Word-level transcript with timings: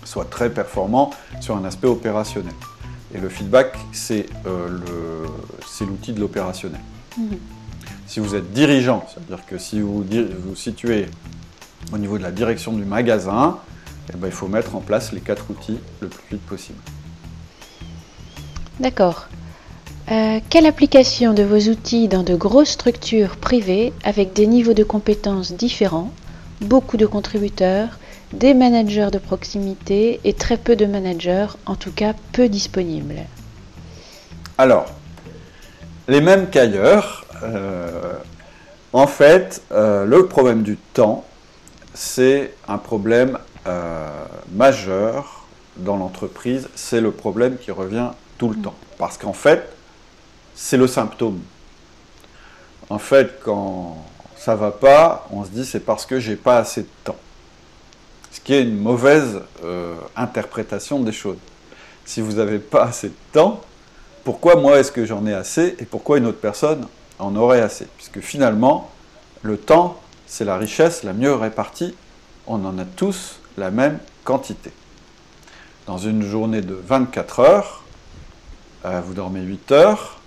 soient 0.04 0.24
très 0.24 0.50
performants 0.50 1.10
sur 1.40 1.56
un 1.56 1.64
aspect 1.64 1.86
opérationnel. 1.86 2.54
Et 3.14 3.18
le 3.18 3.28
feedback, 3.28 3.76
c'est 3.92 4.26
euh, 4.46 4.78
l'outil 5.80 6.12
de 6.12 6.20
l'opérationnel. 6.20 6.80
Mhm. 7.16 7.38
Si 8.06 8.18
vous 8.18 8.34
êtes 8.34 8.52
dirigeant, 8.52 9.06
c'est-à-dire 9.08 9.44
que 9.46 9.58
si 9.58 9.80
vous 9.80 10.04
vous 10.04 10.56
situez 10.56 11.06
au 11.92 11.98
niveau 11.98 12.18
de 12.18 12.22
la 12.22 12.32
direction 12.32 12.72
du 12.72 12.84
magasin, 12.84 13.58
eh 14.12 14.16
ben, 14.16 14.26
il 14.26 14.32
faut 14.32 14.48
mettre 14.48 14.74
en 14.74 14.80
place 14.80 15.12
les 15.12 15.20
quatre 15.20 15.50
outils 15.50 15.78
le 16.00 16.08
plus 16.08 16.36
vite 16.36 16.46
possible. 16.46 16.78
D'accord. 18.80 19.28
Euh, 20.10 20.40
quelle 20.48 20.66
application 20.66 21.34
de 21.34 21.44
vos 21.44 21.70
outils 21.70 22.08
dans 22.08 22.24
de 22.24 22.34
grosses 22.34 22.70
structures 22.70 23.36
privées 23.36 23.92
avec 24.02 24.32
des 24.32 24.48
niveaux 24.48 24.72
de 24.72 24.82
compétences 24.82 25.52
différents, 25.52 26.10
beaucoup 26.60 26.96
de 26.96 27.06
contributeurs, 27.06 28.00
des 28.32 28.52
managers 28.52 29.10
de 29.12 29.18
proximité 29.18 30.18
et 30.24 30.32
très 30.32 30.56
peu 30.56 30.74
de 30.74 30.84
managers, 30.84 31.46
en 31.64 31.76
tout 31.76 31.92
cas 31.92 32.14
peu 32.32 32.48
disponibles? 32.48 33.20
Alors, 34.58 34.86
les 36.08 36.20
mêmes 36.20 36.50
qu'ailleurs. 36.50 37.24
Euh, 37.42 38.14
en 38.92 39.06
fait, 39.06 39.62
euh, 39.70 40.04
le 40.04 40.26
problème 40.26 40.62
du 40.62 40.76
temps, 40.76 41.24
c'est 41.94 42.52
un 42.66 42.78
problème 42.78 43.38
majeur 44.52 45.46
dans 45.76 45.96
l'entreprise, 45.96 46.68
c'est 46.74 47.00
le 47.00 47.12
problème 47.12 47.56
qui 47.56 47.70
revient 47.70 48.08
tout 48.36 48.48
le 48.48 48.56
mm. 48.56 48.62
temps. 48.62 48.74
Parce 48.98 49.16
qu'en 49.16 49.32
fait, 49.32 49.62
c'est 50.62 50.76
le 50.76 50.86
symptôme. 50.86 51.40
En 52.90 52.98
fait, 52.98 53.40
quand 53.42 53.96
ça 54.36 54.54
va 54.54 54.70
pas, 54.70 55.26
on 55.32 55.42
se 55.42 55.48
dit 55.48 55.64
c'est 55.64 55.80
parce 55.80 56.04
que 56.04 56.20
j'ai 56.20 56.36
pas 56.36 56.58
assez 56.58 56.82
de 56.82 56.88
temps. 57.02 57.16
Ce 58.30 58.40
qui 58.40 58.52
est 58.52 58.62
une 58.62 58.78
mauvaise 58.78 59.40
euh, 59.64 59.96
interprétation 60.14 61.00
des 61.00 61.12
choses. 61.12 61.38
Si 62.04 62.20
vous 62.20 62.34
n'avez 62.34 62.58
pas 62.58 62.84
assez 62.84 63.08
de 63.08 63.14
temps, 63.32 63.62
pourquoi 64.22 64.56
moi 64.56 64.78
est-ce 64.78 64.92
que 64.92 65.06
j'en 65.06 65.26
ai 65.26 65.32
assez 65.32 65.76
et 65.78 65.86
pourquoi 65.86 66.18
une 66.18 66.26
autre 66.26 66.40
personne 66.40 66.86
en 67.18 67.34
aurait 67.36 67.62
assez? 67.62 67.88
Puisque 67.96 68.20
finalement, 68.20 68.90
le 69.42 69.56
temps, 69.56 69.98
c'est 70.26 70.44
la 70.44 70.58
richesse 70.58 71.04
la 71.04 71.14
mieux 71.14 71.34
répartie. 71.34 71.94
On 72.46 72.64
en 72.66 72.78
a 72.78 72.84
tous 72.84 73.40
la 73.56 73.70
même 73.70 73.98
quantité. 74.24 74.72
Dans 75.86 75.98
une 75.98 76.22
journée 76.22 76.60
de 76.60 76.74
24 76.74 77.40
heures, 77.40 77.82
euh, 78.84 79.00
vous 79.00 79.14
dormez 79.14 79.40
8 79.40 79.72
heures, 79.72 80.19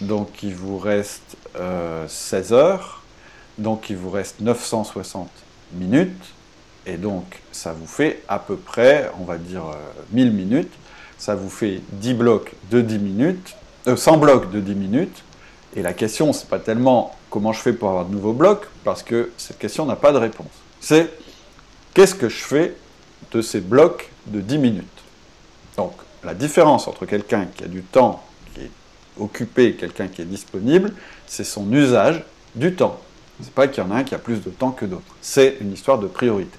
donc 0.00 0.42
il 0.42 0.54
vous 0.54 0.78
reste 0.78 1.36
16 1.54 2.52
euh, 2.52 2.56
heures, 2.56 3.02
donc 3.58 3.90
il 3.90 3.96
vous 3.96 4.10
reste 4.10 4.40
960 4.40 5.28
minutes, 5.74 6.24
et 6.86 6.96
donc 6.96 7.40
ça 7.52 7.72
vous 7.72 7.86
fait 7.86 8.22
à 8.28 8.38
peu 8.38 8.56
près, 8.56 9.10
on 9.20 9.24
va 9.24 9.38
dire 9.38 9.64
1000 10.12 10.28
euh, 10.28 10.30
minutes, 10.30 10.72
ça 11.18 11.34
vous 11.34 11.50
fait 11.50 11.80
10 11.92 12.14
blocs 12.14 12.52
de 12.70 12.80
10 12.80 12.98
minutes, 12.98 13.56
100 13.94 14.16
blocs 14.18 14.50
de 14.50 14.60
10 14.60 14.74
minutes, 14.74 15.24
et 15.76 15.82
la 15.82 15.92
question, 15.92 16.32
c'est 16.32 16.48
pas 16.48 16.58
tellement 16.58 17.14
comment 17.28 17.52
je 17.52 17.60
fais 17.60 17.72
pour 17.72 17.90
avoir 17.90 18.06
de 18.06 18.12
nouveaux 18.12 18.32
blocs, 18.32 18.66
parce 18.84 19.02
que 19.02 19.30
cette 19.36 19.58
question 19.58 19.86
n'a 19.86 19.96
pas 19.96 20.12
de 20.12 20.18
réponse. 20.18 20.50
C'est 20.80 21.10
qu'est-ce 21.94 22.14
que 22.14 22.28
je 22.28 22.42
fais 22.42 22.74
de 23.32 23.42
ces 23.42 23.60
blocs 23.60 24.10
de 24.26 24.40
10 24.40 24.58
minutes? 24.58 24.86
Donc, 25.76 25.92
la 26.24 26.34
différence 26.34 26.88
entre 26.88 27.06
quelqu'un 27.06 27.46
qui 27.54 27.64
a 27.64 27.68
du 27.68 27.82
temps, 27.82 28.22
occupé, 29.18 29.74
quelqu'un 29.74 30.08
qui 30.08 30.22
est 30.22 30.26
disponible, 30.26 30.92
c'est 31.26 31.44
son 31.44 31.70
usage 31.72 32.24
du 32.54 32.74
temps. 32.74 33.00
C'est 33.42 33.52
pas 33.52 33.68
qu'il 33.68 33.82
y 33.82 33.86
en 33.86 33.90
a 33.90 33.96
un 33.96 34.04
qui 34.04 34.14
a 34.14 34.18
plus 34.18 34.42
de 34.42 34.50
temps 34.50 34.70
que 34.70 34.84
d'autres. 34.84 35.14
C'est 35.22 35.56
une 35.60 35.72
histoire 35.72 35.98
de 35.98 36.06
priorité. 36.06 36.58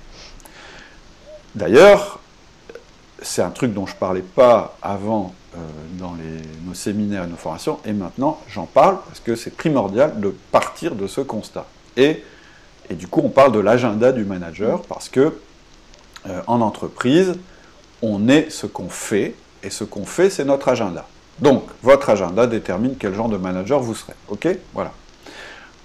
D'ailleurs, 1.54 2.20
c'est 3.22 3.42
un 3.42 3.52
truc 3.52 3.74
dont 3.74 3.86
je 3.86 3.94
ne 3.94 4.00
parlais 4.00 4.22
pas 4.22 4.78
avant 4.82 5.36
euh, 5.56 5.60
dans 6.00 6.16
nos 6.66 6.74
séminaires 6.74 7.26
et 7.26 7.28
nos 7.28 7.36
formations, 7.36 7.80
et 7.86 7.94
maintenant 7.94 8.40
j'en 8.50 8.66
parle 8.66 8.98
parce 9.06 9.20
que 9.20 9.36
c'est 9.36 9.56
primordial 9.56 10.20
de 10.20 10.34
partir 10.52 10.96
de 10.96 11.08
ce 11.08 11.22
constat. 11.22 11.68
Et 11.98 12.24
et 12.92 12.96
du 12.96 13.08
coup, 13.08 13.22
on 13.24 13.30
parle 13.30 13.54
de 13.54 13.60
l'agenda 13.60 14.12
du 14.12 14.26
manager 14.26 14.82
parce 14.82 15.08
que 15.08 15.38
euh, 16.28 16.42
en 16.46 16.60
entreprise, 16.60 17.36
on 18.02 18.28
est 18.28 18.50
ce 18.50 18.66
qu'on 18.66 18.90
fait 18.90 19.34
et 19.64 19.70
ce 19.70 19.86
qu'on 19.86 20.06
fait, 20.06 20.30
c'est 20.30 20.44
notre 20.44 20.68
agenda. 20.68 21.08
Donc, 21.42 21.64
votre 21.82 22.10
agenda 22.10 22.48
détermine 22.48 22.96
quel 22.98 23.16
genre 23.16 23.30
de 23.30 23.38
manager 23.38 23.80
vous 23.80 23.96
serez. 23.96 24.14
OK? 24.30 24.48
Voilà. 24.74 24.92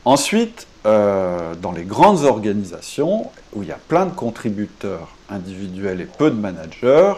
Ensuite, 0.05 0.67
euh, 0.87 1.55
dans 1.55 1.73
les 1.73 1.85
grandes 1.85 2.25
organisations 2.25 3.31
où 3.55 3.63
il 3.63 3.69
y 3.69 3.73
a 3.73 3.79
plein 3.89 4.07
de 4.07 4.15
contributeurs 4.15 5.09
individuels 5.29 6.01
et 6.01 6.05
peu 6.05 6.31
de 6.31 6.37
managers, 6.37 7.15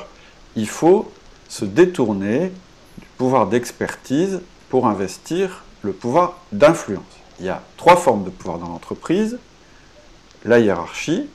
il 0.56 0.68
faut 0.68 1.10
se 1.48 1.64
détourner 1.64 2.52
du 2.98 3.06
pouvoir 3.18 3.48
d'expertise 3.48 4.40
pour 4.70 4.86
investir 4.86 5.64
le 5.82 5.92
pouvoir 5.92 6.38
d'influence. 6.52 7.02
Il 7.40 7.46
y 7.46 7.50
a 7.50 7.62
trois 7.76 7.96
formes 7.96 8.24
de 8.24 8.30
pouvoir 8.30 8.58
dans 8.58 8.68
l'entreprise 8.68 9.38
la 10.44 10.60
hiérarchie, 10.60 11.28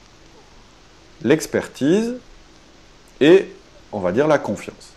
l'expertise 1.21 2.15
et, 3.21 3.53
on 3.91 3.99
va 3.99 4.11
dire, 4.11 4.27
la 4.27 4.37
confiance. 4.37 4.92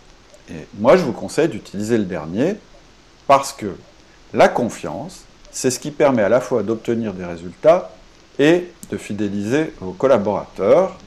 Et 0.49 0.67
moi, 0.77 0.97
je 0.97 1.03
vous 1.03 1.13
conseille 1.13 1.49
d'utiliser 1.49 1.97
le 1.97 2.05
dernier 2.05 2.55
parce 3.27 3.53
que 3.53 3.75
la 4.33 4.47
confiance, 4.47 5.23
c'est 5.51 5.71
ce 5.71 5.79
qui 5.79 5.91
permet 5.91 6.21
à 6.21 6.29
la 6.29 6.41
fois 6.41 6.63
d'obtenir 6.63 7.13
des 7.13 7.25
résultats 7.25 7.91
et 8.39 8.71
de 8.91 8.97
fidéliser 8.97 9.73
vos 9.79 9.91
collaborateurs. 9.91 10.97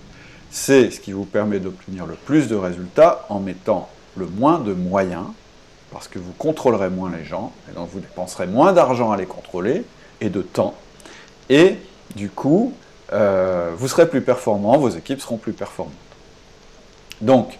C'est 0.50 0.90
ce 0.90 1.00
qui 1.00 1.12
vous 1.12 1.24
permet 1.24 1.60
d'obtenir 1.60 2.06
le 2.06 2.14
plus 2.14 2.48
de 2.48 2.56
résultats 2.56 3.24
en 3.28 3.40
mettant 3.40 3.88
le 4.16 4.26
moins 4.26 4.58
de 4.58 4.72
moyens, 4.72 5.26
parce 5.92 6.08
que 6.08 6.18
vous 6.18 6.32
contrôlerez 6.32 6.90
moins 6.90 7.10
les 7.16 7.24
gens, 7.24 7.52
et 7.70 7.74
donc 7.74 7.88
vous 7.90 8.00
dépenserez 8.00 8.46
moins 8.46 8.72
d'argent 8.72 9.12
à 9.12 9.16
les 9.16 9.26
contrôler, 9.26 9.84
et 10.20 10.28
de 10.28 10.42
temps. 10.42 10.74
Et 11.48 11.76
du 12.16 12.28
coup, 12.28 12.72
euh, 13.12 13.72
vous 13.76 13.88
serez 13.88 14.08
plus 14.08 14.20
performant, 14.20 14.76
vos 14.78 14.88
équipes 14.88 15.20
seront 15.20 15.36
plus 15.36 15.52
performantes. 15.52 15.94
Donc, 17.20 17.58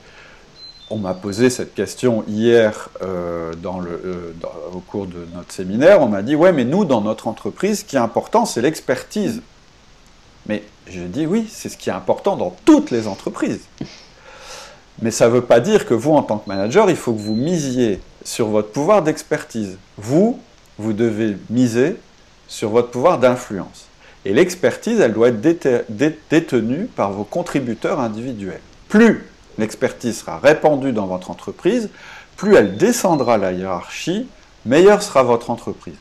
on 0.91 0.99
m'a 0.99 1.15
posé 1.15 1.51
cette 1.51 1.75
question 1.75 2.25
hier 2.27 2.91
euh, 3.03 3.53
euh, 3.65 4.33
au 4.75 4.81
cours 4.81 5.07
de 5.07 5.27
notre 5.35 5.53
séminaire. 5.53 6.03
On 6.03 6.09
m'a 6.09 6.23
dit 6.23 6.35
Ouais, 6.35 6.53
mais 6.53 6.65
nous, 6.65 6.85
dans 6.85 7.01
notre 7.01 7.29
entreprise, 7.29 7.81
ce 7.81 7.85
qui 7.85 7.97
est 7.97 8.01
important, 8.01 8.45
c'est 8.45 8.61
l'expertise. 8.61 9.41
Mais 10.47 10.65
je 10.89 11.03
dis 11.03 11.27
Oui, 11.27 11.49
c'est 11.49 11.69
ce 11.69 11.77
qui 11.77 11.91
est 11.91 11.93
important 11.95 12.37
dans 12.37 12.55
toutes 12.65 12.91
les 12.91 13.07
entreprises. 13.07 13.61
Mais 15.01 15.13
ça 15.13 15.29
ne 15.29 15.33
veut 15.33 15.43
pas 15.43 15.61
dire 15.61 15.87
que 15.87 15.95
vous, 15.95 16.13
en 16.13 16.23
tant 16.23 16.39
que 16.39 16.49
manager, 16.49 16.91
il 16.91 16.97
faut 16.97 17.13
que 17.13 17.21
vous 17.21 17.37
misiez 17.37 18.01
sur 18.25 18.49
votre 18.49 18.71
pouvoir 18.71 19.03
d'expertise. 19.03 19.79
Vous, 19.97 20.41
vous 20.77 20.93
devez 20.93 21.37
miser 21.49 21.97
sur 22.49 22.71
votre 22.71 22.91
pouvoir 22.91 23.19
d'influence. 23.19 23.87
Et 24.25 24.35
l'expertise, 24.35 25.01
elle 25.01 25.15
doit 25.15 25.29
être 25.29 25.87
détenue 26.29 26.87
par 26.97 27.13
vos 27.13 27.25
contributeurs 27.25 28.01
individuels. 28.01 28.61
Plus 28.89 29.25
l'expertise 29.61 30.19
sera 30.21 30.39
répandue 30.39 30.93
dans 30.93 31.07
votre 31.07 31.31
entreprise, 31.31 31.91
plus 32.37 32.57
elle 32.57 32.77
descendra 32.77 33.39
la 33.39 33.53
hiérarchie, 33.53 34.27
meilleure 34.67 35.03
sera 35.03 35.23
votre 35.23 35.51
entreprise. 35.51 35.95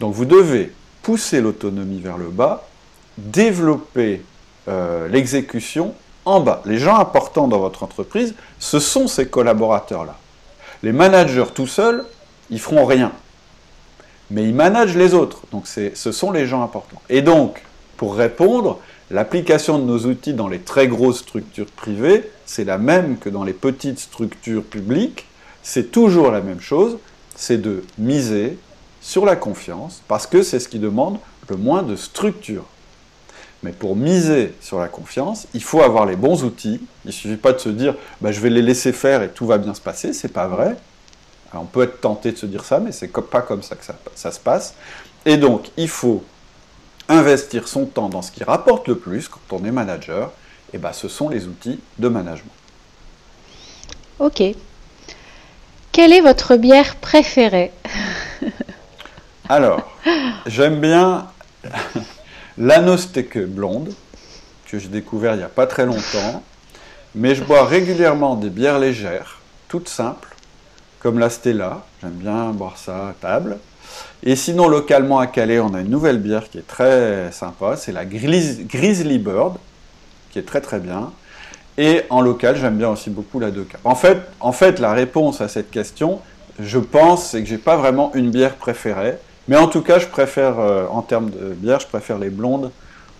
Donc 0.00 0.14
vous 0.14 0.24
devez 0.24 0.72
pousser 1.02 1.40
l'autonomie 1.40 2.00
vers 2.00 2.18
le 2.18 2.28
bas, 2.28 2.64
développer 3.18 4.22
euh, 4.68 5.08
l'exécution 5.08 5.94
en 6.24 6.40
bas. 6.40 6.62
Les 6.64 6.78
gens 6.78 6.98
importants 6.98 7.48
dans 7.48 7.58
votre 7.58 7.82
entreprise, 7.82 8.34
ce 8.58 8.78
sont 8.78 9.06
ces 9.06 9.28
collaborateurs-là. 9.28 10.16
Les 10.82 10.92
managers 10.92 11.52
tout 11.54 11.66
seuls, 11.66 12.04
ils 12.50 12.60
feront 12.60 12.84
rien. 12.84 13.12
Mais 14.30 14.44
ils 14.44 14.54
managent 14.54 14.96
les 14.96 15.14
autres. 15.14 15.42
Donc 15.52 15.66
ce 15.66 16.12
sont 16.12 16.30
les 16.30 16.46
gens 16.46 16.62
importants. 16.62 17.02
Et 17.08 17.22
donc, 17.22 17.62
pour 17.96 18.14
répondre, 18.14 18.78
l'application 19.10 19.78
de 19.78 19.84
nos 19.84 20.06
outils 20.06 20.34
dans 20.34 20.48
les 20.48 20.60
très 20.60 20.88
grosses 20.88 21.20
structures 21.20 21.66
privées, 21.66 22.30
c'est 22.46 22.64
la 22.64 22.78
même 22.78 23.18
que 23.18 23.28
dans 23.28 23.44
les 23.44 23.52
petites 23.52 23.98
structures 23.98 24.64
publiques. 24.64 25.26
C'est 25.62 25.90
toujours 25.90 26.30
la 26.30 26.40
même 26.40 26.60
chose. 26.60 26.98
C'est 27.36 27.58
de 27.58 27.84
miser 27.98 28.58
sur 29.00 29.24
la 29.24 29.36
confiance, 29.36 30.02
parce 30.08 30.26
que 30.26 30.42
c'est 30.42 30.60
ce 30.60 30.68
qui 30.68 30.78
demande 30.78 31.18
le 31.48 31.56
moins 31.56 31.82
de 31.82 31.96
structure. 31.96 32.64
Mais 33.62 33.72
pour 33.72 33.94
miser 33.94 34.54
sur 34.60 34.78
la 34.78 34.88
confiance, 34.88 35.46
il 35.52 35.62
faut 35.62 35.82
avoir 35.82 36.06
les 36.06 36.16
bons 36.16 36.44
outils. 36.44 36.80
Il 37.04 37.08
ne 37.08 37.12
suffit 37.12 37.36
pas 37.36 37.52
de 37.52 37.58
se 37.58 37.68
dire 37.68 37.94
bah, 38.20 38.32
je 38.32 38.40
vais 38.40 38.48
les 38.48 38.62
laisser 38.62 38.92
faire 38.92 39.22
et 39.22 39.28
tout 39.28 39.46
va 39.46 39.58
bien 39.58 39.74
se 39.74 39.80
passer. 39.80 40.12
C'est 40.12 40.32
pas 40.32 40.48
vrai. 40.48 40.76
on 41.52 41.66
peut 41.66 41.82
être 41.82 42.00
tenté 42.00 42.32
de 42.32 42.38
se 42.38 42.46
dire 42.46 42.64
ça, 42.64 42.80
mais 42.80 42.92
c'est 42.92 43.08
pas 43.08 43.42
comme 43.42 43.62
ça 43.62 43.76
que 43.76 43.84
ça, 44.14 44.30
se 44.30 44.40
passe. 44.40 44.74
Et 45.26 45.36
donc, 45.36 45.70
il 45.76 45.88
faut 45.88 46.22
investir 47.10 47.68
son 47.68 47.86
temps 47.86 48.08
dans 48.08 48.22
ce 48.22 48.30
qui 48.30 48.44
rapporte 48.44 48.88
le 48.88 48.96
plus 48.96 49.28
quand 49.28 49.40
on 49.50 49.64
est 49.64 49.70
manager. 49.70 50.32
Et 50.72 50.78
bah, 50.78 50.92
ce 50.92 51.08
sont 51.08 51.28
les 51.28 51.46
outils 51.46 51.80
de 51.98 52.08
management. 52.08 52.52
Ok. 54.18 54.42
Quelle 55.92 56.12
est 56.12 56.20
votre 56.20 56.56
bière 56.56 56.96
préférée 56.96 57.72
Alors, 59.48 59.90
j'aime 60.46 60.80
bien 60.80 61.26
l'Anosteke 62.58 63.38
blonde, 63.38 63.92
que 64.66 64.78
j'ai 64.78 64.88
découvert 64.88 65.34
il 65.34 65.38
n'y 65.38 65.42
a 65.42 65.48
pas 65.48 65.66
très 65.66 65.86
longtemps, 65.86 66.44
mais 67.14 67.34
je 67.34 67.42
bois 67.42 67.64
régulièrement 67.64 68.36
des 68.36 68.50
bières 68.50 68.78
légères, 68.78 69.40
toutes 69.68 69.88
simples, 69.88 70.36
comme 71.00 71.18
la 71.18 71.30
Stella, 71.30 71.84
j'aime 72.00 72.12
bien 72.12 72.50
boire 72.50 72.76
ça 72.76 73.08
à 73.08 73.12
table. 73.14 73.58
Et 74.22 74.36
sinon, 74.36 74.68
localement 74.68 75.18
à 75.18 75.26
Calais, 75.26 75.60
on 75.60 75.72
a 75.74 75.80
une 75.80 75.90
nouvelle 75.90 76.18
bière 76.18 76.48
qui 76.50 76.58
est 76.58 76.66
très 76.66 77.32
sympa, 77.32 77.76
c'est 77.76 77.92
la 77.92 78.04
Grizzly 78.04 79.18
Bird, 79.18 79.56
qui 80.30 80.38
est 80.38 80.46
très 80.46 80.60
très 80.60 80.78
bien. 80.78 81.10
Et 81.78 82.02
en 82.10 82.20
local, 82.20 82.56
j'aime 82.56 82.76
bien 82.76 82.90
aussi 82.90 83.08
beaucoup 83.08 83.40
la 83.40 83.50
2 83.50 83.66
En 83.84 83.94
fait, 83.94 84.18
en 84.40 84.52
fait, 84.52 84.78
la 84.78 84.92
réponse 84.92 85.40
à 85.40 85.48
cette 85.48 85.70
question, 85.70 86.20
je 86.58 86.78
pense, 86.78 87.30
c'est 87.30 87.42
que 87.42 87.48
j'ai 87.48 87.58
pas 87.58 87.76
vraiment 87.76 88.12
une 88.14 88.30
bière 88.30 88.56
préférée. 88.56 89.16
Mais 89.48 89.56
en 89.56 89.66
tout 89.66 89.80
cas, 89.80 89.98
je 89.98 90.06
préfère, 90.06 90.58
euh, 90.58 90.86
en 90.90 91.00
termes 91.00 91.30
de 91.30 91.54
bière, 91.54 91.80
je 91.80 91.86
préfère 91.86 92.18
les 92.18 92.28
blondes 92.28 92.70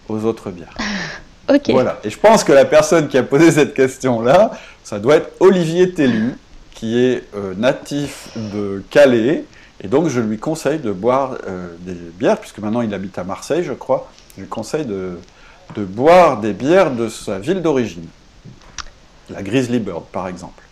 aux 0.08 0.25
autres 0.25 0.50
bières. 0.50 0.76
ok. 1.49 1.70
Voilà. 1.70 1.99
Et 2.05 2.11
je 2.11 2.19
pense 2.19 2.44
que 2.44 2.53
la 2.53 2.67
personne 2.67 3.08
qui 3.08 3.17
a 3.17 3.23
posé 3.23 3.50
cette 3.50 3.73
question-là, 3.73 4.50
ça 4.85 4.99
doit 4.99 5.17
être 5.17 5.31
Olivier 5.41 5.93
Tellu, 5.93 6.35
qui 6.75 6.99
est 6.99 7.25
euh, 7.35 7.55
natif 7.56 8.29
de 8.37 8.82
Calais. 8.91 9.44
Et 9.82 9.88
donc, 9.88 10.09
je 10.09 10.21
lui 10.21 10.38
conseille 10.38 10.79
de 10.79 10.93
boire 10.93 11.38
euh, 11.47 11.75
des 11.81 11.94
bières, 11.94 12.38
puisque 12.38 12.59
maintenant 12.59 12.82
il 12.82 12.93
habite 12.93 13.19
à 13.19 13.25
Marseille, 13.25 13.65
je 13.65 13.73
crois. 13.73 14.11
Je 14.37 14.43
lui 14.43 14.49
conseille 14.49 14.85
de, 14.85 15.19
de 15.75 15.85
boire 15.85 16.41
des 16.41 16.53
bières 16.53 16.91
de 16.91 17.09
sa 17.09 17.38
ville 17.38 17.62
d'origine. 17.62 18.06
La 19.31 19.43
Grizzly 19.43 19.79
Bird, 19.79 20.05
par 20.12 20.29
exemple. 20.29 20.62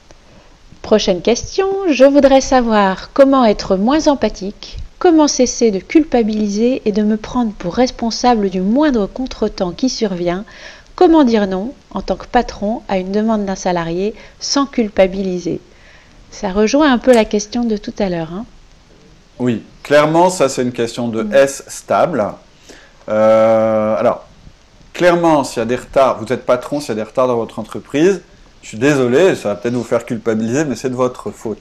Prochaine 0.83 1.23
question. 1.23 1.69
Je 1.91 2.05
voudrais 2.05 2.41
savoir 2.41 3.13
comment 3.13 3.45
être 3.45 3.77
moins 3.77 4.09
empathique 4.09 4.79
Comment 4.99 5.29
cesser 5.29 5.71
de 5.71 5.79
culpabiliser 5.79 6.83
et 6.85 6.91
de 6.91 7.05
me 7.05 7.17
prendre 7.17 7.53
pour 7.53 7.77
responsable 7.77 8.51
du 8.51 8.61
moindre 8.61 9.07
contretemps 9.07 9.71
qui 9.71 9.89
survient 9.89 10.45
Comment 10.97 11.23
dire 11.23 11.47
non, 11.47 11.73
en 11.93 12.03
tant 12.03 12.17
que 12.17 12.27
patron, 12.27 12.83
à 12.89 12.99
une 12.99 13.13
demande 13.13 13.45
d'un 13.45 13.55
salarié 13.55 14.15
sans 14.41 14.67
culpabiliser 14.67 15.61
Ça 16.33 16.51
rejoint 16.51 16.93
un 16.93 16.99
peu 16.99 17.15
la 17.15 17.25
question 17.25 17.63
de 17.63 17.77
tout 17.77 17.95
à 18.01 18.09
l'heure. 18.09 18.33
Hein. 18.33 18.45
Oui, 19.39 19.63
clairement, 19.83 20.31
ça 20.31 20.49
c'est 20.49 20.63
une 20.63 20.73
question 20.73 21.09
de 21.09 21.23
mm. 21.23 21.35
S 21.35 21.65
stable. 21.69 22.25
Euh, 23.09 23.97
alors, 23.97 24.27
clairement, 24.93 25.45
s'il 25.45 25.61
y 25.61 25.63
a 25.63 25.67
des 25.67 25.77
retards, 25.77 26.19
vous 26.19 26.33
êtes 26.33 26.45
patron, 26.45 26.81
s'il 26.81 26.91
y 26.91 26.93
a 26.93 26.95
des 26.97 27.03
retards 27.03 27.29
dans 27.29 27.37
votre 27.37 27.59
entreprise, 27.59 28.21
je 28.63 28.69
suis 28.69 28.79
désolé, 28.79 29.35
ça 29.35 29.51
va 29.51 29.55
peut-être 29.55 29.75
vous 29.75 29.85
faire 29.85 30.05
culpabiliser, 30.05 30.65
mais 30.65 30.75
c'est 30.75 30.91
de 30.91 30.97
votre 30.97 31.31
faute. 31.31 31.59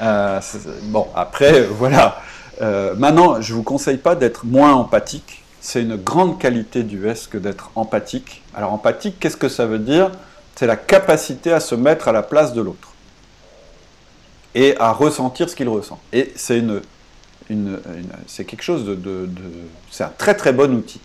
Euh, 0.00 0.40
bon, 0.84 1.08
après, 1.14 1.62
voilà. 1.70 2.20
Euh, 2.62 2.94
maintenant, 2.94 3.40
je 3.40 3.52
ne 3.52 3.56
vous 3.56 3.62
conseille 3.62 3.96
pas 3.96 4.14
d'être 4.14 4.44
moins 4.44 4.72
empathique. 4.72 5.42
C'est 5.60 5.82
une 5.82 5.96
grande 5.96 6.38
qualité 6.38 6.84
du 6.84 7.06
S 7.06 7.26
que 7.26 7.36
d'être 7.36 7.70
empathique. 7.74 8.42
Alors, 8.54 8.72
empathique, 8.72 9.16
qu'est-ce 9.18 9.36
que 9.36 9.48
ça 9.48 9.66
veut 9.66 9.78
dire? 9.78 10.10
C'est 10.54 10.66
la 10.66 10.76
capacité 10.76 11.52
à 11.52 11.60
se 11.60 11.74
mettre 11.74 12.08
à 12.08 12.12
la 12.12 12.22
place 12.22 12.52
de 12.52 12.60
l'autre 12.60 12.90
et 14.54 14.76
à 14.78 14.92
ressentir 14.92 15.48
ce 15.48 15.56
qu'il 15.56 15.68
ressent. 15.68 15.98
Et 16.12 16.32
c'est 16.36 16.58
une, 16.58 16.80
c'est 18.26 18.44
quelque 18.44 18.62
chose 18.62 18.84
de, 18.84 19.28
c'est 19.90 20.04
un 20.04 20.12
très 20.16 20.34
très 20.34 20.52
bon 20.52 20.74
outil. 20.74 21.00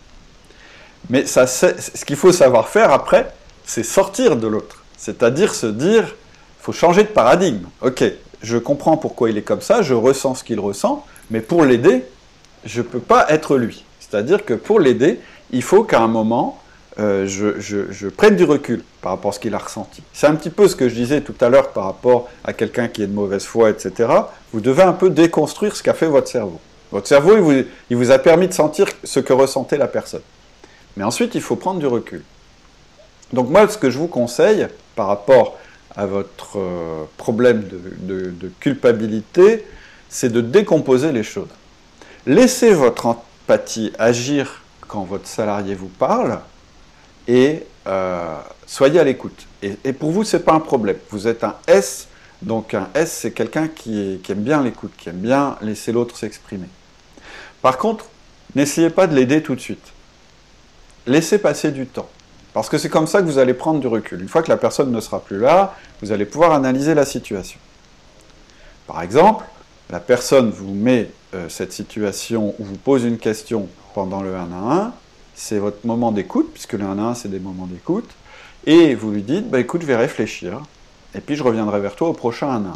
Mais 1.08 1.26
ça, 1.26 1.46
ce 1.46 2.04
qu'il 2.04 2.16
faut 2.16 2.32
savoir 2.32 2.68
faire 2.68 2.90
après, 2.90 3.32
c'est 3.64 3.82
sortir 3.82 4.36
de 4.36 4.46
l'autre. 4.46 4.82
C'est-à-dire 4.96 5.54
se 5.54 5.66
dire, 5.66 6.14
faut 6.60 6.72
changer 6.72 7.02
de 7.02 7.08
paradigme. 7.08 7.66
Ok, 7.80 8.04
je 8.42 8.58
comprends 8.58 8.96
pourquoi 8.96 9.30
il 9.30 9.38
est 9.38 9.42
comme 9.42 9.60
ça, 9.60 9.82
je 9.82 9.94
ressens 9.94 10.36
ce 10.36 10.44
qu'il 10.44 10.58
ressent, 10.58 11.04
mais 11.30 11.40
pour 11.40 11.64
l'aider, 11.64 12.04
je 12.64 12.80
ne 12.80 12.86
peux 12.86 13.00
pas 13.00 13.26
être 13.28 13.56
lui. 13.56 13.84
C'est-à-dire 14.00 14.44
que 14.44 14.54
pour 14.54 14.80
l'aider, 14.80 15.20
il 15.50 15.62
faut 15.62 15.84
qu'à 15.84 16.00
un 16.00 16.08
moment, 16.08 16.60
euh, 16.98 17.26
je, 17.26 18.08
prenne 18.08 18.36
du 18.36 18.44
recul 18.44 18.82
par 19.02 19.12
rapport 19.12 19.30
à 19.30 19.34
ce 19.34 19.40
qu'il 19.40 19.54
a 19.54 19.58
ressenti. 19.58 20.02
C'est 20.12 20.26
un 20.26 20.34
petit 20.34 20.50
peu 20.50 20.66
ce 20.68 20.76
que 20.76 20.88
je 20.88 20.94
disais 20.94 21.20
tout 21.20 21.34
à 21.40 21.48
l'heure 21.48 21.70
par 21.70 21.84
rapport 21.84 22.28
à 22.44 22.52
quelqu'un 22.52 22.88
qui 22.88 23.02
est 23.02 23.06
de 23.06 23.14
mauvaise 23.14 23.44
foi, 23.44 23.70
etc. 23.70 24.08
Vous 24.52 24.60
devez 24.60 24.82
un 24.82 24.92
peu 24.92 25.10
déconstruire 25.10 25.76
ce 25.76 25.82
qu'a 25.82 25.94
fait 25.94 26.06
votre 26.06 26.28
cerveau. 26.28 26.60
Votre 26.92 27.08
cerveau, 27.08 27.36
il 27.36 27.42
vous, 27.42 27.68
il 27.90 27.96
vous 27.96 28.10
a 28.10 28.18
permis 28.18 28.48
de 28.48 28.52
sentir 28.52 28.86
ce 29.04 29.20
que 29.20 29.32
ressentait 29.32 29.76
la 29.76 29.88
personne. 29.88 30.22
Mais 30.96 31.04
ensuite, 31.04 31.34
il 31.34 31.42
faut 31.42 31.56
prendre 31.56 31.80
du 31.80 31.86
recul. 31.86 32.22
Donc 33.32 33.50
moi, 33.50 33.68
ce 33.68 33.76
que 33.76 33.90
je 33.90 33.98
vous 33.98 34.08
conseille 34.08 34.66
par 34.94 35.08
rapport 35.08 35.58
à 35.96 36.06
votre 36.06 36.58
euh, 36.58 37.04
problème 37.16 37.66
de, 38.00 38.50
culpabilité, 38.60 39.66
c'est 40.08 40.32
de 40.32 40.40
décomposer 40.40 41.10
les 41.10 41.22
choses. 41.22 41.48
Laissez 42.26 42.72
votre 42.72 43.06
empathie 43.06 43.92
agir 43.98 44.62
quand 44.86 45.04
votre 45.04 45.26
salarié 45.26 45.74
vous 45.74 45.88
parle 45.88 46.38
et 47.28 47.64
euh, 47.86 48.38
soyez 48.66 49.00
à 49.00 49.04
l'écoute. 49.04 49.46
Et, 49.62 49.92
pour 49.92 50.10
vous, 50.10 50.24
ce 50.24 50.36
n'est 50.36 50.42
pas 50.42 50.52
un 50.52 50.60
problème. 50.60 50.96
Vous 51.10 51.26
êtes 51.26 51.44
un 51.44 51.56
S, 51.66 52.08
donc 52.42 52.74
un 52.74 52.88
S, 52.94 53.18
c'est 53.22 53.32
quelqu'un 53.32 53.68
qui, 53.68 54.20
aime 54.28 54.42
bien 54.42 54.62
l'écoute, 54.62 54.92
qui 54.96 55.08
aime 55.08 55.16
bien 55.16 55.56
laisser 55.60 55.92
l'autre 55.92 56.16
s'exprimer. 56.16 56.68
Par 57.62 57.78
contre, 57.78 58.06
n'essayez 58.54 58.90
pas 58.90 59.06
de 59.06 59.14
l'aider 59.14 59.42
tout 59.42 59.54
de 59.54 59.60
suite. 59.60 59.92
Laissez 61.06 61.38
passer 61.38 61.70
du 61.70 61.86
temps. 61.86 62.08
Parce 62.52 62.68
que 62.68 62.78
c'est 62.78 62.88
comme 62.88 63.06
ça 63.06 63.20
que 63.20 63.26
vous 63.26 63.38
allez 63.38 63.54
prendre 63.54 63.80
du 63.80 63.86
recul. 63.86 64.20
Une 64.20 64.28
fois 64.28 64.42
que 64.42 64.48
la 64.48 64.56
personne 64.56 64.90
ne 64.90 65.00
sera 65.00 65.20
plus 65.20 65.38
là, 65.38 65.74
vous 66.00 66.12
allez 66.12 66.24
pouvoir 66.24 66.52
analyser 66.52 66.94
la 66.94 67.04
situation. 67.04 67.58
Par 68.86 69.02
exemple, 69.02 69.44
la 69.90 70.00
personne 70.00 70.50
vous 70.50 70.72
met 70.72 71.10
euh, 71.34 71.48
cette 71.48 71.72
situation 71.72 72.54
ou 72.58 72.64
vous 72.64 72.76
pose 72.76 73.04
une 73.04 73.18
question 73.18 73.68
pendant 73.94 74.22
le 74.22 74.34
1 74.34 74.38
à 74.52 74.84
1, 74.84 74.92
c'est 75.36 75.58
votre 75.58 75.86
moment 75.86 76.10
d'écoute, 76.10 76.50
puisque 76.52 76.72
le 76.72 76.84
1 76.84 76.98
à 76.98 77.02
1 77.10 77.14
c'est 77.14 77.28
des 77.28 77.38
moments 77.38 77.66
d'écoute, 77.66 78.08
et 78.64 78.96
vous 78.96 79.12
lui 79.12 79.22
dites, 79.22 79.48
bah, 79.48 79.60
écoute, 79.60 79.82
je 79.82 79.86
vais 79.86 79.94
réfléchir, 79.94 80.62
et 81.14 81.20
puis 81.20 81.36
je 81.36 81.44
reviendrai 81.44 81.78
vers 81.78 81.94
toi 81.94 82.08
au 82.08 82.14
prochain 82.14 82.48
1 82.48 82.50
à 82.50 82.68
1. 82.68 82.72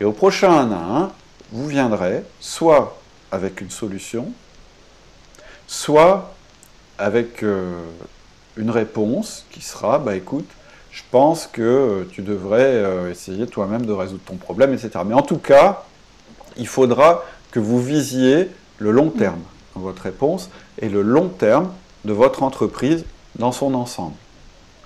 Et 0.00 0.04
au 0.04 0.12
prochain 0.12 0.50
1 0.50 0.72
à 0.72 0.76
1, 0.76 1.12
vous 1.52 1.66
viendrez 1.66 2.22
soit 2.40 2.98
avec 3.32 3.60
une 3.60 3.70
solution, 3.70 4.32
soit 5.66 6.34
avec 6.98 7.42
euh, 7.42 7.74
une 8.56 8.70
réponse 8.70 9.44
qui 9.50 9.60
sera, 9.60 9.98
bah 9.98 10.14
écoute, 10.14 10.48
je 10.92 11.02
pense 11.10 11.46
que 11.46 11.62
euh, 11.62 12.08
tu 12.10 12.22
devrais 12.22 12.62
euh, 12.62 13.10
essayer 13.10 13.46
toi-même 13.46 13.84
de 13.84 13.92
résoudre 13.92 14.22
ton 14.24 14.36
problème, 14.36 14.72
etc. 14.72 14.90
Mais 15.04 15.14
en 15.14 15.22
tout 15.22 15.38
cas, 15.38 15.82
il 16.56 16.68
faudra 16.68 17.24
que 17.50 17.58
vous 17.58 17.82
visiez 17.82 18.50
le 18.78 18.92
long 18.92 19.10
terme 19.10 19.42
votre 19.78 20.02
réponse 20.02 20.50
et 20.80 20.88
le 20.88 21.02
long 21.02 21.28
terme 21.28 21.70
de 22.04 22.12
votre 22.12 22.42
entreprise 22.42 23.04
dans 23.38 23.52
son 23.52 23.74
ensemble. 23.74 24.14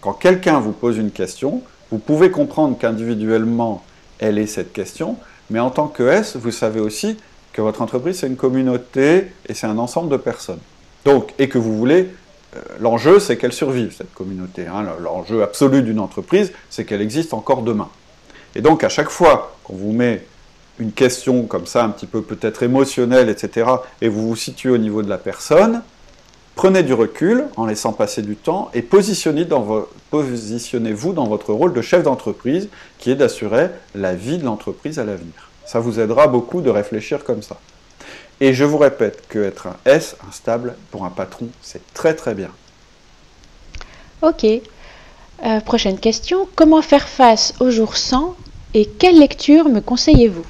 Quand 0.01 0.13
quelqu'un 0.13 0.61
vous 0.61 0.73
pose 0.73 0.97
une 0.97 1.11
question, 1.11 1.63
vous 1.91 1.99
pouvez 1.99 2.31
comprendre 2.31 2.79
qu'individuellement, 2.79 3.83
elle 4.19 4.39
est 4.39 4.47
cette 4.47 4.73
question, 4.73 5.17
mais 5.51 5.61
en 5.61 5.71
tant 5.71 5.89
que 5.89 6.03
S, 6.05 6.37
vous 6.37 6.51
savez 6.51 6.81
aussi 6.81 7.17
que 7.53 7.61
votre 7.61 7.83
entreprise, 7.83 8.19
c'est 8.21 8.27
une 8.27 8.37
communauté 8.37 9.33
et 9.47 9.55
c'est 9.55 9.67
un 9.67 9.79
ensemble 9.79 10.09
de 10.11 10.17
personnes. 10.17 10.61
Donc, 11.05 11.35
et 11.39 11.49
que 11.49 11.59
vous 11.59 11.77
voulez, 11.77 12.09
euh, 12.57 12.61
l'enjeu, 12.81 13.19
c'est 13.19 13.37
qu'elle 13.37 13.53
survive, 13.53 13.93
cette 13.97 14.13
communauté. 14.15 14.67
Hein. 14.67 14.87
L'enjeu 15.01 15.43
absolu 15.43 15.83
d'une 15.83 15.99
entreprise, 15.99 16.53
c'est 16.69 16.85
qu'elle 16.85 17.01
existe 17.01 17.35
encore 17.35 17.63
demain. 17.63 17.89
Et 18.55 18.61
donc, 18.61 18.85
à 18.85 18.89
chaque 18.89 19.11
fois 19.11 19.57
qu'on 19.65 19.77
vous 19.77 19.93
met 19.93 20.25
une 20.81 20.93
question 20.93 21.45
comme 21.45 21.67
ça, 21.67 21.85
un 21.85 21.91
petit 21.91 22.07
peu 22.07 22.23
peut-être 22.23 22.63
émotionnelle, 22.63 23.29
etc., 23.29 23.71
et 24.01 24.09
vous 24.09 24.27
vous 24.29 24.37
situez 24.37 24.71
au 24.71 24.79
niveau 24.79 25.03
de 25.03 25.09
la 25.09 25.19
personne, 25.19 25.83
prenez 26.55 26.83
du 26.83 26.95
recul 26.95 27.45
en 27.57 27.67
laissant 27.67 27.93
passer 27.93 28.23
du 28.23 28.37
temps 28.37 28.71
et 28.75 28.83
positionnez-vous 28.83 29.53
dans 31.13 31.27
votre 31.27 31.53
rôle 31.53 31.73
de 31.73 31.83
chef 31.83 32.03
d'entreprise, 32.03 32.69
qui 32.99 33.11
est 33.11 33.15
d'assurer 33.15 33.69
la 33.95 34.15
vie 34.15 34.39
de 34.39 34.45
l'entreprise 34.45 34.99
à 34.99 35.05
l'avenir. 35.05 35.51
Ça 35.67 35.81
vous 35.81 36.01
aidera 36.01 36.27
beaucoup 36.27 36.63
de 36.63 36.71
réfléchir 36.71 37.25
comme 37.25 37.43
ça. 37.43 37.59
Et 38.41 38.55
je 38.55 38.65
vous 38.65 38.79
répète 38.79 39.29
qu'être 39.29 39.67
un 39.67 39.77
S 39.85 40.17
instable 40.29 40.75
pour 40.91 41.05
un 41.05 41.11
patron, 41.11 41.49
c'est 41.61 41.93
très 41.93 42.15
très 42.15 42.35
bien. 42.35 42.51
Ok. 44.23 44.45
Euh, 44.45 45.61
prochaine 45.61 45.99
question. 45.99 46.49
Comment 46.55 46.83
faire 46.83 47.09
face 47.09 47.55
au 47.61 47.71
jour 47.71 47.97
100 47.97 48.35
et 48.75 48.87
quelle 48.87 49.19
lecture 49.19 49.69
me 49.69 49.81
conseillez-vous? 49.81 50.45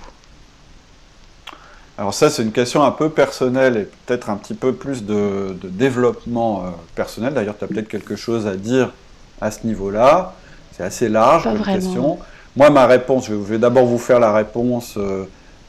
Alors 2.00 2.14
ça, 2.14 2.30
c'est 2.30 2.42
une 2.42 2.50
question 2.50 2.82
un 2.82 2.92
peu 2.92 3.10
personnelle 3.10 3.76
et 3.76 3.88
peut-être 4.06 4.30
un 4.30 4.36
petit 4.36 4.54
peu 4.54 4.72
plus 4.72 5.04
de, 5.04 5.54
développement 5.64 6.62
euh, 6.64 6.70
personnel. 6.94 7.34
D'ailleurs, 7.34 7.58
tu 7.58 7.64
as 7.64 7.66
peut-être 7.66 7.88
quelque 7.88 8.16
chose 8.16 8.46
à 8.46 8.56
dire 8.56 8.90
à 9.38 9.50
ce 9.50 9.66
niveau-là. 9.66 10.32
C'est 10.72 10.82
assez 10.82 11.10
large 11.10 11.42
comme 11.42 11.62
question. 11.62 12.18
Moi, 12.56 12.70
ma 12.70 12.86
réponse, 12.86 13.26
je 13.26 13.34
vais 13.34 13.58
d'abord 13.58 13.84
vous 13.84 13.98
faire 13.98 14.18
la 14.18 14.32
réponse, 14.32 14.94
euh, 14.96 15.26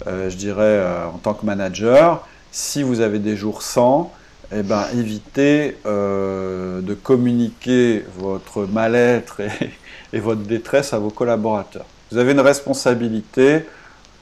euh, 0.07 0.29
je 0.29 0.37
dirais, 0.37 0.81
en 1.13 1.17
tant 1.17 1.33
que 1.33 1.45
manager. 1.45 2.25
Si 2.49 2.81
vous 2.81 3.01
avez 3.01 3.19
des 3.19 3.35
jours 3.35 3.61
sans, 3.61 4.13
eh 4.55 4.63
ben, 4.63 4.85
évitez 4.93 5.75
de 5.85 6.93
communiquer 6.93 8.05
votre 8.17 8.65
mal-être 8.67 9.41
et, 10.13 10.19
votre 10.21 10.43
détresse 10.43 10.93
à 10.93 10.99
vos 10.99 11.09
collaborateurs. 11.09 11.85
Vous 12.09 12.17
avez 12.17 12.31
une 12.31 12.39
responsabilité 12.39 13.65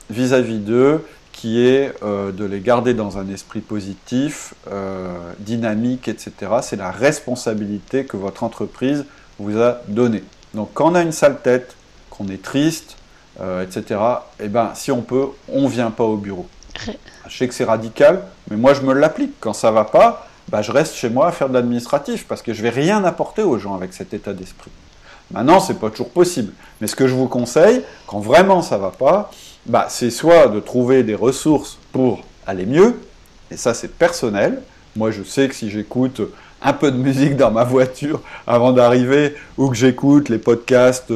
vis-à-vis 0.09 0.57
d'eux 0.57 1.03
qui 1.39 1.65
est 1.65 1.93
euh, 2.03 2.33
de 2.33 2.43
les 2.43 2.59
garder 2.59 2.93
dans 2.93 3.17
un 3.17 3.29
esprit 3.29 3.61
positif, 3.61 4.53
euh, 4.69 5.07
dynamique, 5.39 6.09
etc. 6.09 6.33
C'est 6.61 6.75
la 6.75 6.91
responsabilité 6.91 8.03
que 8.03 8.17
votre 8.17 8.43
entreprise 8.43 9.05
vous 9.37 9.57
a 9.57 9.77
donnée. 9.87 10.25
Donc 10.53 10.71
quand 10.73 10.91
on 10.91 10.95
a 10.95 11.01
une 11.01 11.13
sale 11.13 11.39
tête, 11.41 11.77
qu'on 12.09 12.27
est 12.27 12.41
triste, 12.41 12.97
euh, 13.39 13.63
etc., 13.63 14.01
eh 14.41 14.49
ben, 14.49 14.71
si 14.75 14.91
on 14.91 15.01
peut, 15.01 15.27
on 15.47 15.61
ne 15.61 15.69
vient 15.69 15.91
pas 15.91 16.03
au 16.03 16.17
bureau. 16.17 16.45
Je 17.29 17.37
sais 17.37 17.47
que 17.47 17.53
c'est 17.53 17.63
radical, 17.63 18.21
mais 18.51 18.57
moi 18.57 18.73
je 18.73 18.81
me 18.81 18.93
l'applique. 18.93 19.35
Quand 19.39 19.53
ça 19.53 19.71
va 19.71 19.85
pas, 19.85 20.27
bah, 20.49 20.61
je 20.61 20.73
reste 20.73 20.95
chez 20.95 21.09
moi 21.09 21.27
à 21.27 21.31
faire 21.31 21.47
de 21.47 21.53
l'administratif, 21.53 22.27
parce 22.27 22.41
que 22.41 22.53
je 22.53 22.61
vais 22.61 22.69
rien 22.69 23.05
apporter 23.05 23.43
aux 23.43 23.57
gens 23.57 23.75
avec 23.75 23.93
cet 23.93 24.13
état 24.13 24.33
d'esprit. 24.33 24.71
Maintenant, 25.31 25.61
c'est 25.61 25.79
pas 25.79 25.89
toujours 25.89 26.09
possible. 26.09 26.51
Mais 26.81 26.87
ce 26.87 26.97
que 26.97 27.07
je 27.07 27.13
vous 27.13 27.29
conseille, 27.29 27.83
quand 28.07 28.19
vraiment 28.19 28.61
ça 28.61 28.77
va 28.77 28.89
pas, 28.89 29.31
bah, 29.65 29.87
c'est 29.89 30.09
soit 30.09 30.47
de 30.47 30.59
trouver 30.59 31.03
des 31.03 31.15
ressources 31.15 31.77
pour 31.91 32.23
aller 32.45 32.65
mieux, 32.65 32.95
et 33.51 33.57
ça 33.57 33.73
c'est 33.73 33.91
personnel. 33.93 34.61
Moi 34.95 35.11
je 35.11 35.23
sais 35.23 35.47
que 35.47 35.55
si 35.55 35.69
j'écoute 35.69 36.21
un 36.61 36.73
peu 36.73 36.91
de 36.91 36.97
musique 36.97 37.35
dans 37.37 37.51
ma 37.51 37.63
voiture 37.63 38.21
avant 38.47 38.71
d'arriver, 38.71 39.35
ou 39.57 39.69
que 39.69 39.75
j'écoute 39.75 40.29
les 40.29 40.39
podcasts 40.39 41.11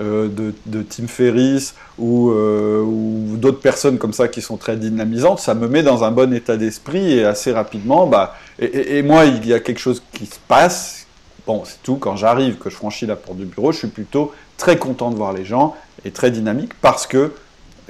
euh, 0.00 0.28
de, 0.28 0.82
Tim 0.82 1.08
Ferriss 1.08 1.74
euh, 2.00 2.82
ou, 2.82 3.36
d'autres 3.36 3.60
personnes 3.60 3.98
comme 3.98 4.12
ça 4.12 4.28
qui 4.28 4.40
sont 4.40 4.56
très 4.56 4.76
dynamisantes, 4.76 5.40
ça 5.40 5.54
me 5.54 5.66
met 5.66 5.82
dans 5.82 6.04
un 6.04 6.12
bon 6.12 6.32
état 6.32 6.56
d'esprit 6.56 7.14
et 7.14 7.24
assez 7.24 7.52
rapidement, 7.52 8.06
bah, 8.06 8.36
et, 8.60 9.02
moi 9.02 9.24
il 9.24 9.46
y 9.46 9.52
a 9.52 9.60
quelque 9.60 9.80
chose 9.80 10.02
qui 10.12 10.26
se 10.26 10.38
passe. 10.46 11.06
Bon, 11.46 11.62
c'est 11.64 11.82
tout, 11.82 11.96
quand 11.96 12.14
j'arrive, 12.14 12.58
que 12.58 12.70
je 12.70 12.76
franchis 12.76 13.06
la 13.06 13.16
porte 13.16 13.38
du 13.38 13.46
bureau, 13.46 13.72
je 13.72 13.78
suis 13.78 13.88
plutôt 13.88 14.32
très 14.56 14.76
content 14.76 15.10
de 15.10 15.16
voir 15.16 15.32
les 15.32 15.44
gens 15.44 15.74
et 16.04 16.10
très 16.10 16.30
dynamique 16.30 16.72
parce 16.80 17.06
que 17.06 17.32